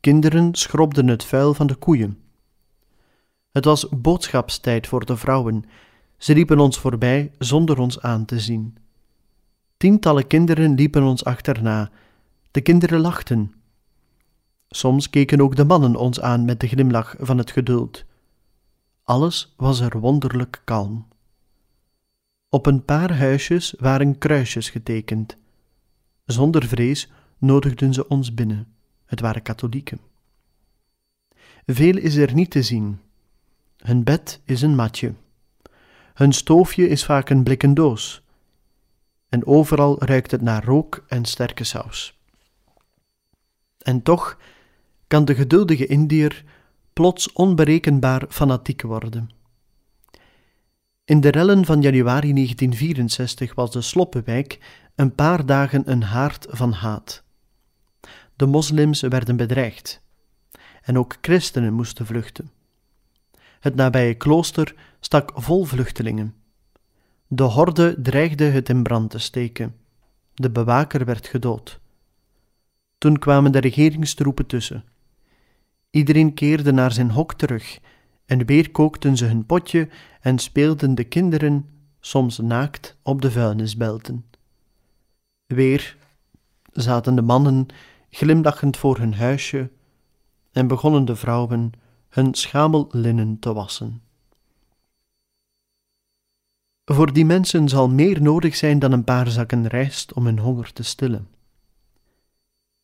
Kinderen 0.00 0.54
schrobden 0.54 1.08
het 1.08 1.24
vuil 1.24 1.54
van 1.54 1.66
de 1.66 1.74
koeien. 1.74 2.18
Het 3.50 3.64
was 3.64 3.88
boodschapstijd 3.88 4.86
voor 4.86 5.04
de 5.04 5.16
vrouwen. 5.16 5.64
Ze 6.16 6.34
liepen 6.34 6.58
ons 6.58 6.78
voorbij 6.78 7.32
zonder 7.38 7.78
ons 7.78 8.00
aan 8.00 8.24
te 8.24 8.40
zien. 8.40 8.76
Tientallen 9.76 10.26
kinderen 10.26 10.74
liepen 10.74 11.02
ons 11.02 11.24
achterna. 11.24 11.90
De 12.56 12.62
kinderen 12.62 13.00
lachten. 13.00 13.54
Soms 14.68 15.10
keken 15.10 15.40
ook 15.40 15.56
de 15.56 15.64
mannen 15.64 15.96
ons 15.96 16.20
aan 16.20 16.44
met 16.44 16.60
de 16.60 16.68
glimlach 16.68 17.14
van 17.18 17.38
het 17.38 17.50
geduld. 17.50 18.04
Alles 19.04 19.54
was 19.56 19.80
er 19.80 20.00
wonderlijk 20.00 20.62
kalm. 20.64 21.08
Op 22.48 22.66
een 22.66 22.84
paar 22.84 23.16
huisjes 23.16 23.74
waren 23.78 24.18
kruisjes 24.18 24.70
getekend. 24.70 25.36
Zonder 26.24 26.66
vrees 26.66 27.10
nodigden 27.38 27.94
ze 27.94 28.08
ons 28.08 28.34
binnen. 28.34 28.66
Het 29.06 29.20
waren 29.20 29.42
katholieken. 29.42 30.00
Veel 31.66 31.96
is 31.96 32.14
er 32.14 32.34
niet 32.34 32.50
te 32.50 32.62
zien. 32.62 33.00
Hun 33.76 34.04
bed 34.04 34.40
is 34.44 34.62
een 34.62 34.74
matje. 34.74 35.14
Hun 36.14 36.32
stoofje 36.32 36.88
is 36.88 37.04
vaak 37.04 37.30
een 37.30 37.42
blikken 37.42 37.74
doos. 37.74 38.22
En 39.28 39.46
overal 39.46 40.04
ruikt 40.04 40.30
het 40.30 40.42
naar 40.42 40.64
rook 40.64 41.04
en 41.08 41.24
sterke 41.24 41.64
saus. 41.64 42.15
En 43.86 44.02
toch 44.02 44.38
kan 45.06 45.24
de 45.24 45.34
geduldige 45.34 45.86
Indiër 45.86 46.44
plots 46.92 47.32
onberekenbaar 47.32 48.24
fanatiek 48.28 48.82
worden. 48.82 49.30
In 51.04 51.20
de 51.20 51.28
rellen 51.28 51.64
van 51.64 51.80
januari 51.80 52.32
1964 52.32 53.54
was 53.54 53.70
de 53.70 53.80
Sloppenwijk 53.80 54.58
een 54.94 55.14
paar 55.14 55.46
dagen 55.46 55.90
een 55.90 56.02
haard 56.02 56.46
van 56.48 56.72
haat. 56.72 57.22
De 58.36 58.46
moslims 58.46 59.00
werden 59.00 59.36
bedreigd 59.36 60.02
en 60.82 60.98
ook 60.98 61.16
christenen 61.20 61.72
moesten 61.72 62.06
vluchten. 62.06 62.50
Het 63.60 63.74
nabije 63.74 64.14
klooster 64.14 64.74
stak 65.00 65.32
vol 65.34 65.64
vluchtelingen. 65.64 66.34
De 67.26 67.42
horde 67.42 68.00
dreigde 68.02 68.44
het 68.44 68.68
in 68.68 68.82
brand 68.82 69.10
te 69.10 69.18
steken. 69.18 69.76
De 70.34 70.50
bewaker 70.50 71.04
werd 71.04 71.26
gedood. 71.26 71.80
Toen 72.98 73.18
kwamen 73.18 73.52
de 73.52 73.58
regeringstroepen 73.58 74.46
tussen. 74.46 74.84
Iedereen 75.90 76.34
keerde 76.34 76.72
naar 76.72 76.92
zijn 76.92 77.10
hok 77.10 77.34
terug 77.34 77.78
en 78.26 78.46
weer 78.46 78.70
kookten 78.70 79.16
ze 79.16 79.24
hun 79.24 79.46
potje 79.46 79.88
en 80.20 80.38
speelden 80.38 80.94
de 80.94 81.04
kinderen, 81.04 81.68
soms 82.00 82.38
naakt, 82.38 82.96
op 83.02 83.22
de 83.22 83.30
vuilnisbelten. 83.30 84.24
Weer 85.46 85.96
zaten 86.72 87.14
de 87.14 87.22
mannen 87.22 87.66
glimlachend 88.10 88.76
voor 88.76 88.98
hun 88.98 89.14
huisje 89.14 89.70
en 90.52 90.66
begonnen 90.66 91.04
de 91.04 91.16
vrouwen 91.16 91.72
hun 92.08 92.34
schamel 92.34 92.88
linnen 92.90 93.38
te 93.38 93.52
wassen. 93.52 94.00
Voor 96.84 97.12
die 97.12 97.24
mensen 97.24 97.68
zal 97.68 97.88
meer 97.88 98.22
nodig 98.22 98.56
zijn 98.56 98.78
dan 98.78 98.92
een 98.92 99.04
paar 99.04 99.28
zakken 99.28 99.66
rijst 99.66 100.12
om 100.12 100.24
hun 100.24 100.38
honger 100.38 100.72
te 100.72 100.82
stillen. 100.82 101.28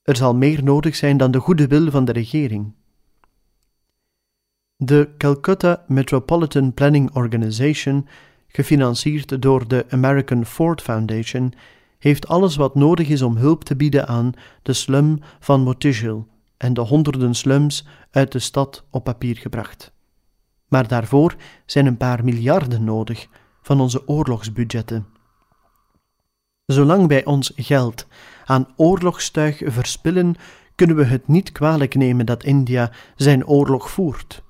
Er 0.03 0.17
zal 0.17 0.35
meer 0.35 0.65
nodig 0.65 0.97
zijn 0.97 1.17
dan 1.17 1.31
de 1.31 1.39
goede 1.39 1.67
wil 1.67 1.91
van 1.91 2.05
de 2.05 2.13
regering. 2.13 2.75
De 4.77 5.15
Calcutta 5.19 5.85
Metropolitan 5.89 6.75
Planning 6.75 7.15
Organization, 7.15 8.09
gefinancierd 8.47 9.43
door 9.43 9.69
de 9.69 9.85
American 9.89 10.47
Ford 10.47 10.83
Foundation, 10.83 11.53
heeft 11.99 12.29
alles 12.29 12.57
wat 12.57 12.75
nodig 12.75 13.09
is 13.09 13.23
om 13.23 13.37
hulp 13.37 13.65
te 13.65 13.77
bieden 13.77 14.09
aan 14.09 14.33
de 14.63 14.73
slum 14.73 15.19
van 15.41 15.61
Motigil 15.61 16.27
en 16.57 16.75
de 16.75 16.81
honderden 16.81 17.35
slums 17.35 17.87
uit 18.11 18.33
de 18.33 18.39
stad 18.39 18.85
op 18.91 19.05
papier 19.05 19.37
gebracht. 19.37 19.93
Maar 20.69 20.89
daarvoor 20.89 21.37
zijn 21.67 21.87
een 21.87 21.97
paar 21.97 22.25
miljarden 22.25 22.85
nodig 22.85 23.29
van 23.63 23.81
onze 23.81 24.09
oorlogsbudgetten. 24.09 25.07
Zolang 26.67 27.09
wij 27.09 27.25
ons 27.25 27.53
geld 27.57 28.07
aan 28.45 28.69
oorlogstuig 28.77 29.61
verspillen, 29.65 30.35
kunnen 30.75 30.97
we 30.97 31.05
het 31.05 31.29
niet 31.29 31.53
kwalijk 31.53 31.95
nemen 31.95 32.27
dat 32.27 32.45
India 32.45 32.93
zijn 33.17 33.47
oorlog 33.47 33.91
voert. 33.91 34.43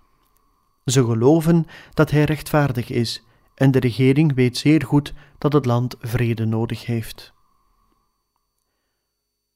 Ze 0.85 1.05
geloven 1.05 1.67
dat 1.95 2.11
hij 2.11 2.25
rechtvaardig 2.25 2.91
is 2.91 3.25
en 3.55 3.71
de 3.71 3.79
regering 3.79 4.35
weet 4.35 4.57
zeer 4.57 4.85
goed 4.85 5.15
dat 5.39 5.53
het 5.53 5.65
land 5.65 5.97
vrede 6.01 6.45
nodig 6.45 6.87
heeft. 6.87 7.33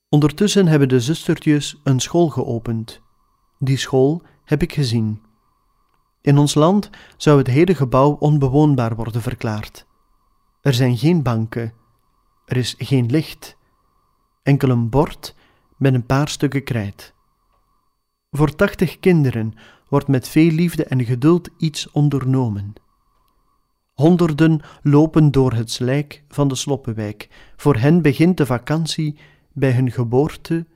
Ondertussen 0.08 0.66
hebben 0.66 0.88
de 0.88 1.00
zustertjes 1.00 1.80
een 1.84 2.00
school 2.00 2.28
geopend. 2.28 3.00
Die 3.58 3.76
school 3.76 4.22
heb 4.44 4.62
ik 4.62 4.72
gezien. 4.72 5.22
In 6.20 6.38
ons 6.38 6.54
land 6.54 6.90
zou 7.16 7.38
het 7.38 7.46
hele 7.46 7.74
gebouw 7.74 8.10
onbewoonbaar 8.10 8.96
worden 8.96 9.22
verklaard. 9.22 9.86
Er 10.60 10.74
zijn 10.74 10.96
geen 10.96 11.22
banken, 11.22 11.72
er 12.44 12.56
is 12.56 12.74
geen 12.78 13.06
licht, 13.06 13.56
enkel 14.46 14.68
een 14.68 14.88
bord 14.88 15.34
met 15.76 15.94
een 15.94 16.06
paar 16.06 16.28
stukken 16.28 16.64
krijt. 16.64 17.14
Voor 18.30 18.54
tachtig 18.54 19.00
kinderen 19.00 19.54
wordt 19.88 20.08
met 20.08 20.28
veel 20.28 20.50
liefde 20.50 20.84
en 20.84 21.04
geduld 21.04 21.48
iets 21.58 21.90
ondernomen. 21.90 22.72
Honderden 23.92 24.60
lopen 24.82 25.30
door 25.30 25.52
het 25.52 25.70
slijk 25.70 26.22
van 26.28 26.48
de 26.48 26.54
Sloppenwijk. 26.54 27.28
Voor 27.56 27.76
hen 27.76 28.02
begint 28.02 28.36
de 28.36 28.46
vakantie 28.46 29.18
bij 29.52 29.72
hun 29.72 29.90
geboorte 29.90 30.66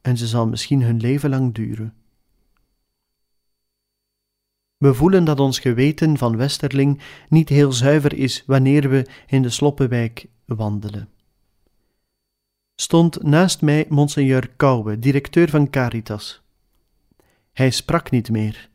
en 0.00 0.16
ze 0.16 0.26
zal 0.26 0.48
misschien 0.48 0.82
hun 0.82 1.00
leven 1.00 1.30
lang 1.30 1.54
duren. 1.54 1.94
We 4.76 4.94
voelen 4.94 5.24
dat 5.24 5.40
ons 5.40 5.58
geweten 5.58 6.18
van 6.18 6.36
Westerling 6.36 7.00
niet 7.28 7.48
heel 7.48 7.72
zuiver 7.72 8.14
is 8.14 8.42
wanneer 8.46 8.90
we 8.90 9.06
in 9.26 9.42
de 9.42 9.50
Sloppenwijk 9.50 10.26
wandelen. 10.44 11.08
Stond 12.80 13.22
naast 13.22 13.60
mij 13.60 13.86
Monseigneur 13.88 14.50
Kouwe, 14.56 14.98
directeur 14.98 15.48
van 15.48 15.70
Caritas. 15.70 16.42
Hij 17.52 17.70
sprak 17.70 18.10
niet 18.10 18.30
meer. 18.30 18.68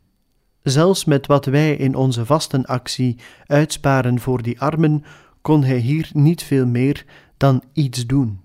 Zelfs 0.62 1.04
met 1.04 1.26
wat 1.26 1.44
wij 1.44 1.76
in 1.76 1.94
onze 1.94 2.26
vastenactie 2.26 3.16
uitsparen 3.46 4.20
voor 4.20 4.42
die 4.42 4.60
armen, 4.60 5.04
kon 5.40 5.64
hij 5.64 5.78
hier 5.78 6.10
niet 6.12 6.42
veel 6.42 6.66
meer 6.66 7.04
dan 7.36 7.62
iets 7.72 8.06
doen. 8.06 8.40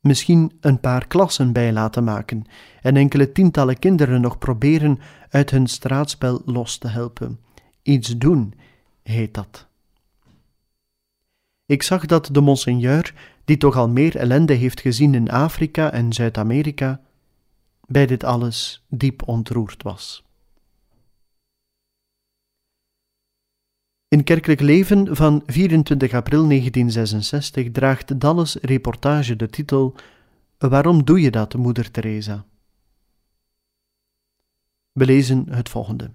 Misschien 0.00 0.52
een 0.60 0.80
paar 0.80 1.06
klassen 1.06 1.52
bij 1.52 1.72
laten 1.72 2.04
maken 2.04 2.44
en 2.82 2.96
enkele 2.96 3.32
tientallen 3.32 3.78
kinderen 3.78 4.20
nog 4.20 4.38
proberen 4.38 4.98
uit 5.28 5.50
hun 5.50 5.66
straatspel 5.66 6.42
los 6.44 6.78
te 6.78 6.88
helpen. 6.88 7.40
Iets 7.82 8.18
doen, 8.18 8.54
heet 9.02 9.34
dat. 9.34 9.66
Ik 11.66 11.82
zag 11.82 12.06
dat 12.06 12.28
de 12.32 12.40
monseigneur, 12.40 13.14
die 13.44 13.56
toch 13.56 13.76
al 13.76 13.88
meer 13.88 14.16
ellende 14.16 14.52
heeft 14.52 14.80
gezien 14.80 15.14
in 15.14 15.30
Afrika 15.30 15.92
en 15.92 16.12
Zuid-Amerika, 16.12 17.00
bij 17.86 18.06
dit 18.06 18.24
alles 18.24 18.84
diep 18.88 19.28
ontroerd 19.28 19.82
was. 19.82 20.24
In 24.08 24.24
Kerkelijk 24.24 24.60
Leven 24.60 25.16
van 25.16 25.42
24 25.46 26.12
april 26.12 26.46
1966 26.46 27.70
draagt 27.70 28.20
Dalles 28.20 28.54
reportage 28.54 29.36
de 29.36 29.48
titel 29.48 29.94
Waarom 30.58 31.04
doe 31.04 31.20
je 31.20 31.30
dat, 31.30 31.54
Moeder 31.54 31.90
Teresa? 31.90 32.44
We 34.92 35.04
lezen 35.04 35.48
het 35.48 35.68
volgende. 35.68 36.10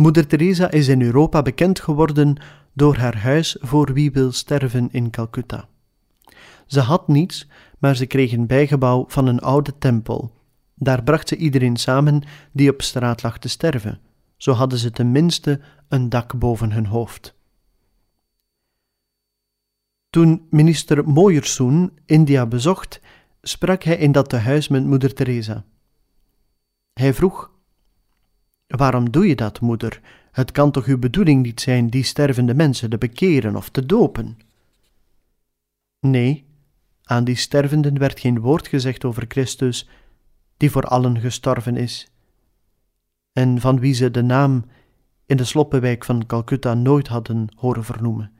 Moeder 0.00 0.26
Teresa 0.26 0.70
is 0.70 0.88
in 0.88 1.02
Europa 1.02 1.42
bekend 1.42 1.80
geworden 1.80 2.42
door 2.72 2.96
haar 2.96 3.16
huis 3.16 3.56
voor 3.60 3.92
wie 3.92 4.10
wil 4.12 4.32
sterven 4.32 4.88
in 4.92 5.10
Calcutta. 5.10 5.68
Ze 6.66 6.80
had 6.80 7.08
niets, 7.08 7.48
maar 7.78 7.96
ze 7.96 8.06
kreeg 8.06 8.32
een 8.32 8.46
bijgebouw 8.46 9.04
van 9.08 9.26
een 9.26 9.40
oude 9.40 9.78
tempel. 9.78 10.32
Daar 10.74 11.02
bracht 11.02 11.28
ze 11.28 11.36
iedereen 11.36 11.76
samen 11.76 12.22
die 12.52 12.70
op 12.70 12.82
straat 12.82 13.22
lag 13.22 13.38
te 13.38 13.48
sterven. 13.48 14.00
Zo 14.36 14.52
hadden 14.52 14.78
ze 14.78 14.90
tenminste 14.90 15.60
een 15.88 16.08
dak 16.08 16.38
boven 16.38 16.72
hun 16.72 16.86
hoofd. 16.86 17.34
Toen 20.10 20.46
minister 20.50 21.08
Mooiersoen 21.08 21.98
India 22.06 22.46
bezocht, 22.46 23.00
sprak 23.42 23.82
hij 23.82 23.96
in 23.96 24.12
dat 24.12 24.28
tehuis 24.28 24.68
met 24.68 24.84
moeder 24.84 25.14
Teresa. 25.14 25.64
Hij 26.92 27.14
vroeg: 27.14 27.50
Waarom 28.76 29.10
doe 29.10 29.26
je 29.26 29.36
dat, 29.36 29.60
moeder? 29.60 30.00
Het 30.32 30.52
kan 30.52 30.70
toch 30.70 30.84
uw 30.84 30.98
bedoeling 30.98 31.42
niet 31.42 31.60
zijn 31.60 31.88
die 31.88 32.04
stervende 32.04 32.54
mensen 32.54 32.90
te 32.90 32.98
bekeren 32.98 33.56
of 33.56 33.68
te 33.68 33.86
dopen? 33.86 34.38
Nee, 36.00 36.46
aan 37.04 37.24
die 37.24 37.36
stervenden 37.36 37.98
werd 37.98 38.20
geen 38.20 38.40
woord 38.40 38.68
gezegd 38.68 39.04
over 39.04 39.24
Christus, 39.28 39.88
die 40.56 40.70
voor 40.70 40.84
allen 40.84 41.20
gestorven 41.20 41.76
is, 41.76 42.10
en 43.32 43.60
van 43.60 43.80
wie 43.80 43.94
ze 43.94 44.10
de 44.10 44.22
naam 44.22 44.64
in 45.26 45.36
de 45.36 45.44
sloppenwijk 45.44 46.04
van 46.04 46.26
Calcutta 46.26 46.74
nooit 46.74 47.08
hadden 47.08 47.48
horen 47.56 47.84
vernoemen. 47.84 48.32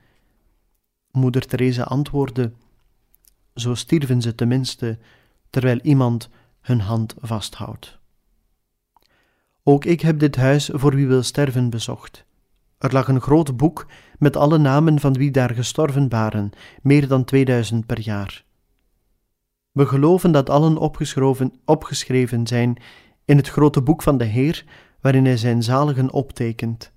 Moeder 1.11 1.45
Teresa 1.45 1.83
antwoordde: 1.83 2.51
Zo 3.53 3.75
stierven 3.75 4.21
ze 4.21 4.35
tenminste, 4.35 4.99
terwijl 5.49 5.79
iemand 5.79 6.29
hun 6.61 6.79
hand 6.79 7.15
vasthoudt. 7.19 8.00
Ook 9.63 9.85
ik 9.85 10.01
heb 10.01 10.19
dit 10.19 10.35
huis 10.35 10.69
voor 10.73 10.95
wie 10.95 11.07
wil 11.07 11.23
sterven 11.23 11.69
bezocht. 11.69 12.25
Er 12.77 12.93
lag 12.93 13.07
een 13.07 13.21
groot 13.21 13.57
boek 13.57 13.87
met 14.17 14.35
alle 14.35 14.57
namen 14.57 14.99
van 14.99 15.13
wie 15.13 15.31
daar 15.31 15.53
gestorven 15.53 16.09
waren, 16.09 16.49
meer 16.81 17.07
dan 17.07 17.23
2000 17.23 17.85
per 17.85 17.99
jaar. 17.99 18.43
We 19.71 19.85
geloven 19.85 20.31
dat 20.31 20.49
allen 20.49 20.77
opgeschreven, 21.65 22.47
zijn 22.47 22.77
in 23.25 23.37
het 23.37 23.49
grote 23.49 23.81
boek 23.81 24.01
van 24.01 24.17
de 24.17 24.25
Heer, 24.25 24.65
waarin 25.01 25.25
hij 25.25 25.37
zijn 25.37 25.63
zaligen 25.63 26.11
optekent. 26.11 26.91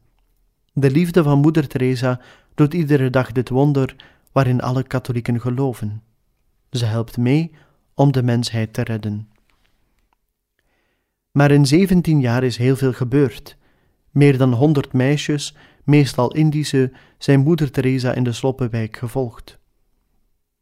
De 0.73 0.91
liefde 0.91 1.23
van 1.23 1.39
Moeder 1.39 1.69
Teresa 1.69 2.21
doet 2.55 2.75
iedere 2.75 3.11
dag 3.11 3.33
dit 3.33 3.49
wonder 3.49 3.97
waarin 4.33 4.61
alle 4.61 4.83
katholieken 4.83 5.41
geloven. 5.41 6.03
Ze 6.71 6.85
helpt 6.85 7.17
mee 7.17 7.55
om 7.95 8.13
de 8.13 8.23
mensheid 8.23 8.73
te 8.73 8.83
redden. 8.83 9.29
Maar 11.37 11.51
in 11.51 11.67
17 11.67 12.21
jaar 12.21 12.43
is 12.43 12.57
heel 12.57 12.77
veel 12.77 12.93
gebeurd. 12.93 13.57
Meer 14.11 14.39
dan 14.39 14.53
100 14.53 14.93
meisjes, 14.93 15.57
meestal 15.85 16.35
Indische, 16.35 16.93
zijn 17.19 17.41
Moeder 17.41 17.71
Teresa 17.71 18.13
in 18.13 18.25
de 18.25 18.33
Sloppenwijk 18.33 18.97
gevolgd. 18.97 19.59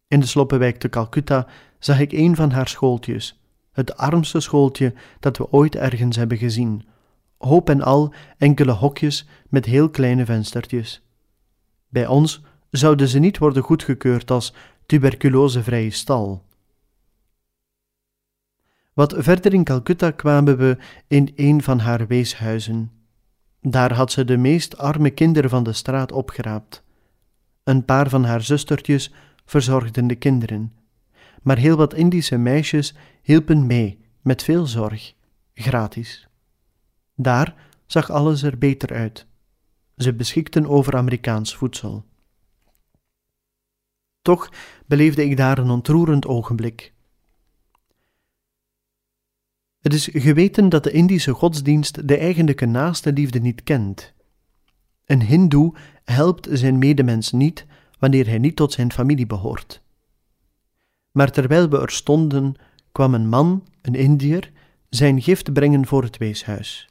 In 0.09 0.21
de 0.21 0.27
Sloppenwijk 0.27 0.79
te 0.79 0.89
Calcutta 0.89 1.47
zag 1.79 2.01
ik 2.01 2.13
een 2.13 2.37
van 2.37 2.51
haar 2.51 2.69
schooltjes, 2.69 3.41
het 3.73 3.97
armste 3.97 4.41
schooltje 4.41 4.95
dat 5.21 5.37
we 5.37 5.51
ooit 5.51 5.75
ergens 5.75 6.17
hebben 6.17 6.39
gezien. 6.39 6.87
Hoop 7.39 7.71
en 7.71 7.83
al 7.83 8.15
enkele 8.39 8.73
hokjes 8.73 9.29
met 9.49 9.65
heel 9.65 9.91
kleine 9.91 10.25
venstertjes. 10.25 11.03
Bij 11.89 12.07
ons 12.07 12.43
zouden 12.71 13.09
ze 13.09 13.19
niet 13.19 13.39
worden 13.39 13.63
goedgekeurd 13.63 14.31
als 14.31 14.55
tuberculosevrije 14.87 15.91
stal. 15.91 16.43
Wat 18.93 19.15
verder 19.17 19.55
in 19.55 19.65
Calcutta 19.65 20.11
kwamen 20.11 20.57
we 20.57 20.77
in 21.07 21.33
een 21.37 21.63
van 21.63 21.79
haar 21.79 22.07
weeshuizen. 22.07 22.93
Daar 23.61 23.93
had 23.93 24.13
ze 24.13 24.25
de 24.25 24.37
meest 24.37 24.79
arme 24.79 25.11
kinderen 25.11 25.51
van 25.51 25.63
de 25.63 25.73
straat 25.73 26.13
opgeraapt. 26.13 26.83
Een 27.65 27.85
paar 27.85 28.09
van 28.09 28.25
haar 28.25 28.43
zustertjes 28.43 29.13
verzorgden 29.45 30.07
de 30.07 30.15
kinderen, 30.15 30.73
maar 31.43 31.57
heel 31.57 31.77
wat 31.77 31.95
Indische 31.95 32.37
meisjes 32.37 32.95
hielpen 33.23 33.67
mee 33.67 34.01
met 34.21 34.43
veel 34.43 34.67
zorg, 34.67 35.15
gratis. 35.55 36.29
Daar 37.15 37.55
zag 37.87 38.11
alles 38.11 38.43
er 38.43 38.59
beter 38.59 38.93
uit. 38.93 39.27
Ze 39.97 40.15
beschikten 40.15 40.67
over 40.67 40.97
Amerikaans 40.97 41.57
voedsel. 41.57 42.05
Toch 44.23 44.51
beleefde 44.87 45.25
ik 45.25 45.37
daar 45.37 45.59
een 45.59 45.71
ontroerend 45.71 46.27
ogenblik. 46.27 46.93
Het 49.83 49.95
is 49.95 50.09
geweten 50.13 50.69
dat 50.69 50.85
de 50.85 50.91
Indische 50.91 51.33
godsdienst 51.33 52.09
de 52.09 52.17
eigenlijke 52.17 52.67
naaste 52.67 53.13
liefde 53.13 53.39
niet 53.39 53.63
kent. 53.63 54.13
Een 55.07 55.23
Hindoe 55.23 55.75
helpt 56.05 56.49
zijn 56.51 56.79
medemens 56.79 57.33
niet 57.33 57.67
wanneer 57.99 58.27
hij 58.27 58.39
niet 58.39 58.57
tot 58.57 58.73
zijn 58.73 58.93
familie 58.93 59.27
behoort. 59.27 59.83
Maar 61.11 61.31
terwijl 61.31 61.69
we 61.69 61.81
er 61.81 61.91
stonden, 61.91 62.55
kwam 62.93 63.15
een 63.15 63.29
man, 63.29 63.67
een 63.83 63.95
Indiër, 63.95 64.51
zijn 64.89 65.23
gift 65.23 65.53
brengen 65.53 65.87
voor 65.87 66.03
het 66.03 66.17
weeshuis. 66.17 66.89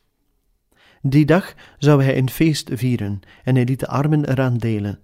Die 1.01 1.25
dag 1.25 1.53
zou 1.77 2.03
hij 2.03 2.17
een 2.17 2.29
feest 2.29 2.69
vieren 2.73 3.19
en 3.43 3.55
hij 3.55 3.65
liet 3.65 3.79
de 3.79 3.87
armen 3.87 4.29
eraan 4.29 4.57
delen. 4.57 4.99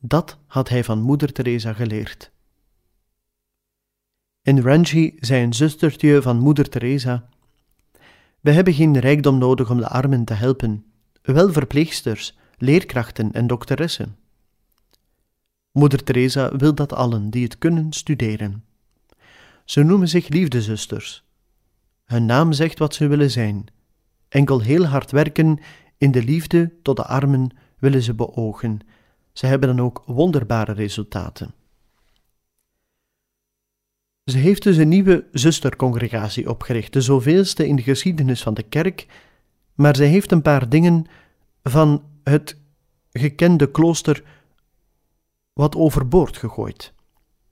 Dat 0.00 0.38
had 0.46 0.68
hij 0.68 0.84
van 0.84 1.00
moeder 1.00 1.32
Teresa 1.32 1.72
geleerd. 1.72 2.32
In 4.46 4.60
Ranchi 4.60 5.16
zei 5.20 5.42
een 5.42 5.52
zustertje 5.52 6.22
van 6.22 6.38
moeder 6.38 6.68
Teresa: 6.68 7.28
We 8.40 8.50
hebben 8.50 8.74
geen 8.74 8.98
rijkdom 8.98 9.38
nodig 9.38 9.70
om 9.70 9.78
de 9.78 9.88
armen 9.88 10.24
te 10.24 10.34
helpen, 10.34 10.84
wel 11.22 11.52
verpleegsters, 11.52 12.36
leerkrachten 12.58 13.32
en 13.32 13.46
dokteressen. 13.46 14.16
Moeder 15.72 16.04
Teresa 16.04 16.56
wil 16.56 16.74
dat 16.74 16.92
allen 16.92 17.30
die 17.30 17.44
het 17.44 17.58
kunnen 17.58 17.92
studeren. 17.92 18.64
Ze 19.64 19.82
noemen 19.82 20.08
zich 20.08 20.28
liefdezusters. 20.28 21.24
Hun 22.04 22.26
naam 22.26 22.52
zegt 22.52 22.78
wat 22.78 22.94
ze 22.94 23.06
willen 23.06 23.30
zijn. 23.30 23.66
Enkel 24.28 24.60
heel 24.60 24.84
hard 24.84 25.10
werken 25.10 25.58
in 25.98 26.10
de 26.10 26.22
liefde 26.24 26.72
tot 26.82 26.96
de 26.96 27.04
armen 27.04 27.50
willen 27.78 28.02
ze 28.02 28.14
beogen. 28.14 28.80
Ze 29.32 29.46
hebben 29.46 29.76
dan 29.76 29.86
ook 29.86 30.02
wonderbare 30.06 30.72
resultaten. 30.72 31.54
Ze 34.30 34.38
heeft 34.38 34.62
dus 34.62 34.76
een 34.76 34.88
nieuwe 34.88 35.24
zustercongregatie 35.32 36.50
opgericht, 36.50 36.92
de 36.92 37.00
zoveelste 37.00 37.66
in 37.66 37.76
de 37.76 37.82
geschiedenis 37.82 38.42
van 38.42 38.54
de 38.54 38.62
kerk, 38.62 39.06
maar 39.74 39.96
zij 39.96 40.06
heeft 40.06 40.32
een 40.32 40.42
paar 40.42 40.68
dingen 40.68 41.06
van 41.62 42.02
het 42.22 42.56
gekende 43.12 43.70
klooster 43.70 44.22
wat 45.52 45.76
overboord 45.76 46.36
gegooid, 46.36 46.92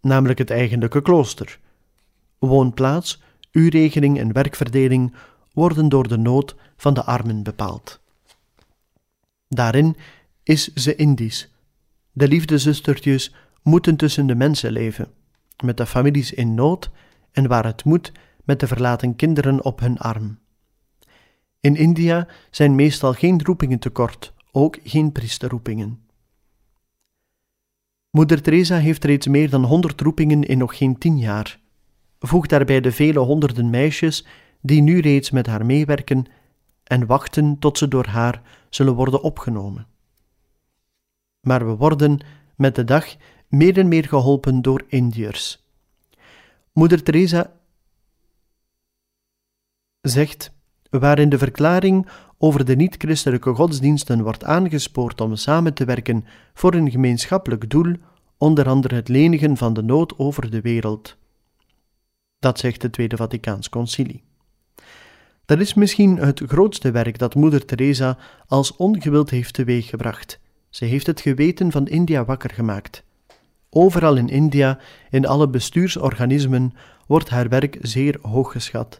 namelijk 0.01 0.39
het 0.39 0.51
eigenlijke 0.51 1.03
klooster. 1.03 1.61
Woonplaats, 2.39 3.23
uurregeling 3.51 4.19
en 4.19 4.33
werkverdeling 4.33 5.15
worden 5.53 5.89
door 5.89 6.09
de 6.09 6.19
nood 6.19 6.57
van 6.77 6.95
de 6.95 7.05
armen 7.05 7.43
bepaald. 7.43 8.01
Daarin 9.49 9.97
is 10.43 10.73
ze 10.75 10.95
Indisch. 10.95 11.51
De 12.13 12.29
liefdezustertjes 12.29 13.35
moeten 13.63 13.97
tussen 13.97 14.27
de 14.27 14.35
mensen 14.35 14.73
leven 14.73 15.13
met 15.65 15.77
de 15.77 15.87
families 15.87 16.33
in 16.33 16.55
nood 16.55 16.91
en 17.33 17.49
waar 17.49 17.65
het 17.65 17.85
moet 17.85 18.13
met 18.45 18.61
de 18.61 18.67
verlaten 18.67 19.17
kinderen 19.17 19.65
op 19.65 19.81
hun 19.81 19.99
arm. 19.99 20.39
In 21.61 21.77
India 21.77 22.29
zijn 22.51 22.75
meestal 22.75 23.13
geen 23.13 23.45
roepingen 23.45 23.79
tekort, 23.79 24.33
ook 24.53 24.79
geen 24.83 25.13
priesterroepingen. 25.13 26.03
Moeder 28.11 28.43
Teresa 28.43 28.77
heeft 28.77 29.05
reeds 29.05 29.27
meer 29.27 29.51
dan 29.51 29.65
honderd 29.65 30.01
roepingen 30.01 30.43
in 30.43 30.59
nog 30.59 30.77
geen 30.77 30.99
tien 30.99 31.19
jaar. 31.19 31.61
Voeg 32.19 32.47
daarbij 32.47 32.81
de 32.81 32.93
vele 32.93 33.19
honderden 33.19 33.71
meisjes 33.71 34.27
die 34.61 34.83
nu 34.83 35.01
reeds 35.01 35.31
met 35.31 35.47
haar 35.47 35.67
meewerken 35.67 36.27
en 36.85 37.07
wachten 37.07 37.59
tot 37.59 37.79
ze 37.79 37.89
door 37.89 38.07
haar 38.07 38.43
zullen 38.69 38.95
worden 38.95 39.23
opgenomen. 39.23 39.87
Maar 41.41 41.67
we 41.67 41.77
worden 41.77 42.19
met 42.57 42.75
de 42.75 42.85
dag 42.85 43.17
meer 43.55 43.79
en 43.79 43.89
meer 43.89 44.05
geholpen 44.05 44.63
door 44.63 44.83
Indiërs. 44.89 45.65
Moeder 46.73 47.03
Teresa 47.03 47.53
zegt, 50.01 50.53
waarin 50.91 51.29
de 51.29 51.39
verklaring 51.39 52.09
over 52.39 52.65
de 52.65 52.77
niet-christelijke 52.77 53.55
godsdiensten 53.55 54.23
wordt 54.23 54.45
aangespoord 54.45 55.21
om 55.21 55.37
samen 55.37 55.75
te 55.75 55.85
werken 55.85 56.25
voor 56.55 56.75
een 56.75 56.91
gemeenschappelijk 56.91 57.71
doel, 57.71 57.95
onder 58.39 58.69
andere 58.69 58.95
het 58.95 59.09
lenigen 59.09 59.57
van 59.57 59.73
de 59.75 59.83
nood 59.83 60.19
over 60.19 60.51
de 60.51 60.61
wereld. 60.61 61.17
Dat 62.39 62.59
zegt 62.59 62.83
het 62.83 62.93
Tweede 62.93 63.17
Vaticaans 63.17 63.69
Concilie. 63.69 64.23
Dat 65.45 65.61
is 65.61 65.75
misschien 65.75 66.17
het 66.17 66.43
grootste 66.47 66.91
werk 66.91 67.19
dat 67.19 67.35
Moeder 67.35 67.65
Teresa 67.65 68.19
als 68.47 68.77
ongewild 68.77 69.31
heeft 69.31 69.55
teweeggebracht. 69.55 70.41
Ze 70.71 70.85
heeft 70.85 71.07
het 71.07 71.21
geweten 71.21 71.73
van 71.73 71.87
India 71.87 72.25
wakker 72.25 72.51
gemaakt. 72.51 73.04
Overal 73.77 74.17
in 74.17 74.29
India, 74.29 74.79
in 75.11 75.27
alle 75.27 75.49
bestuursorganismen, 75.49 76.73
wordt 77.07 77.29
haar 77.29 77.49
werk 77.49 77.79
zeer 77.81 78.19
hoog 78.23 78.53
geschat. 78.53 78.97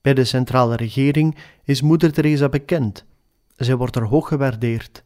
Bij 0.00 0.14
de 0.14 0.24
centrale 0.24 0.76
regering 0.76 1.36
is 1.64 1.82
Moeder 1.82 2.12
Teresa 2.12 2.48
bekend. 2.48 3.04
Zij 3.56 3.76
wordt 3.76 3.96
er 3.96 4.04
hoog 4.04 4.28
gewaardeerd. 4.28 5.04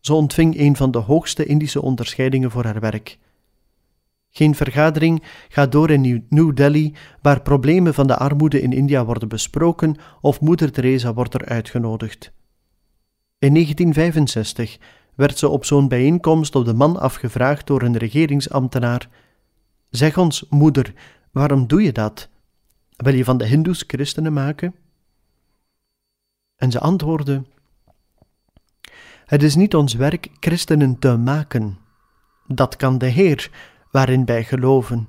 Ze 0.00 0.14
ontving 0.14 0.58
een 0.58 0.76
van 0.76 0.90
de 0.90 0.98
hoogste 0.98 1.44
Indische 1.44 1.82
onderscheidingen 1.82 2.50
voor 2.50 2.64
haar 2.64 2.80
werk. 2.80 3.18
Geen 4.30 4.54
vergadering 4.54 5.22
gaat 5.48 5.72
door 5.72 5.90
in 5.90 6.26
New 6.28 6.56
Delhi 6.56 6.94
waar 7.22 7.42
problemen 7.42 7.94
van 7.94 8.06
de 8.06 8.16
armoede 8.16 8.60
in 8.60 8.72
India 8.72 9.04
worden 9.04 9.28
besproken 9.28 9.96
of 10.20 10.40
Moeder 10.40 10.72
Teresa 10.72 11.14
wordt 11.14 11.34
er 11.34 11.44
uitgenodigd. 11.44 12.32
In 13.38 13.52
1965 13.52 14.78
werd 15.20 15.38
ze 15.38 15.48
op 15.48 15.64
zo'n 15.64 15.88
bijeenkomst 15.88 16.54
op 16.54 16.64
de 16.64 16.74
man 16.74 17.00
afgevraagd 17.00 17.66
door 17.66 17.82
een 17.82 17.96
regeringsambtenaar: 17.96 19.08
Zeg 19.90 20.18
ons, 20.18 20.46
moeder, 20.48 20.94
waarom 21.30 21.66
doe 21.66 21.82
je 21.82 21.92
dat? 21.92 22.28
Wil 22.96 23.14
je 23.14 23.24
van 23.24 23.38
de 23.38 23.46
Hindoes 23.46 23.84
christenen 23.86 24.32
maken? 24.32 24.74
En 26.56 26.70
ze 26.70 26.80
antwoordde: 26.80 27.42
Het 29.24 29.42
is 29.42 29.54
niet 29.54 29.74
ons 29.74 29.94
werk 29.94 30.28
christenen 30.38 30.98
te 30.98 31.16
maken. 31.16 31.78
Dat 32.46 32.76
kan 32.76 32.98
de 32.98 33.06
Heer, 33.06 33.50
waarin 33.90 34.24
wij 34.24 34.44
geloven. 34.44 35.08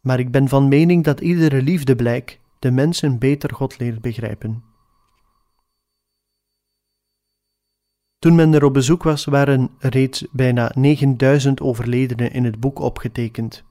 Maar 0.00 0.18
ik 0.18 0.30
ben 0.30 0.48
van 0.48 0.68
mening 0.68 1.04
dat 1.04 1.20
iedere 1.20 1.62
liefdeblijk 1.62 2.40
de 2.58 2.70
mensen 2.70 3.18
beter 3.18 3.54
God 3.54 3.78
leert 3.78 4.00
begrijpen. 4.00 4.71
Toen 8.22 8.34
men 8.34 8.54
er 8.54 8.64
op 8.64 8.72
bezoek 8.72 9.02
was, 9.02 9.24
waren 9.24 9.70
reeds 9.78 10.26
bijna 10.30 10.70
9000 10.74 11.60
overledenen 11.60 12.32
in 12.32 12.44
het 12.44 12.60
boek 12.60 12.78
opgetekend. 12.78 13.64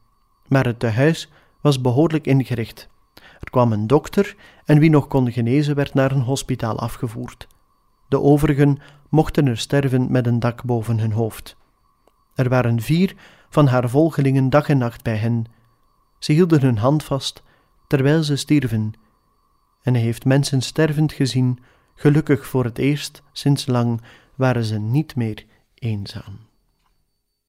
Maar 0.47 0.65
het 0.65 0.79
tehuis 0.79 1.31
was 1.61 1.81
behoorlijk 1.81 2.25
ingericht. 2.25 2.89
Er 3.13 3.49
kwam 3.49 3.71
een 3.71 3.87
dokter 3.87 4.35
en 4.65 4.79
wie 4.79 4.89
nog 4.89 5.07
kon 5.07 5.31
genezen 5.31 5.75
werd 5.75 5.93
naar 5.93 6.11
een 6.11 6.21
hospitaal 6.21 6.79
afgevoerd. 6.79 7.47
De 8.07 8.19
overigen 8.19 8.77
mochten 9.09 9.47
er 9.47 9.57
sterven 9.57 10.11
met 10.11 10.27
een 10.27 10.39
dak 10.39 10.63
boven 10.63 10.99
hun 10.99 11.11
hoofd. 11.11 11.57
Er 12.35 12.49
waren 12.49 12.81
vier 12.81 13.15
van 13.49 13.67
haar 13.67 13.89
volgelingen 13.89 14.49
dag 14.49 14.69
en 14.69 14.77
nacht 14.77 15.03
bij 15.03 15.17
hen. 15.17 15.45
Ze 16.19 16.31
hielden 16.31 16.61
hun 16.61 16.77
hand 16.77 17.03
vast 17.03 17.43
terwijl 17.87 18.23
ze 18.23 18.35
stierven. 18.35 18.93
En 19.81 19.93
hij 19.93 20.03
heeft 20.03 20.25
mensen 20.25 20.61
stervend 20.61 21.13
gezien, 21.13 21.59
gelukkig 21.95 22.45
voor 22.45 22.63
het 22.63 22.77
eerst 22.77 23.21
sinds 23.31 23.65
lang 23.65 24.01
waren 24.41 24.63
ze 24.63 24.79
niet 24.79 25.15
meer 25.15 25.45
eenzaam. 25.73 26.39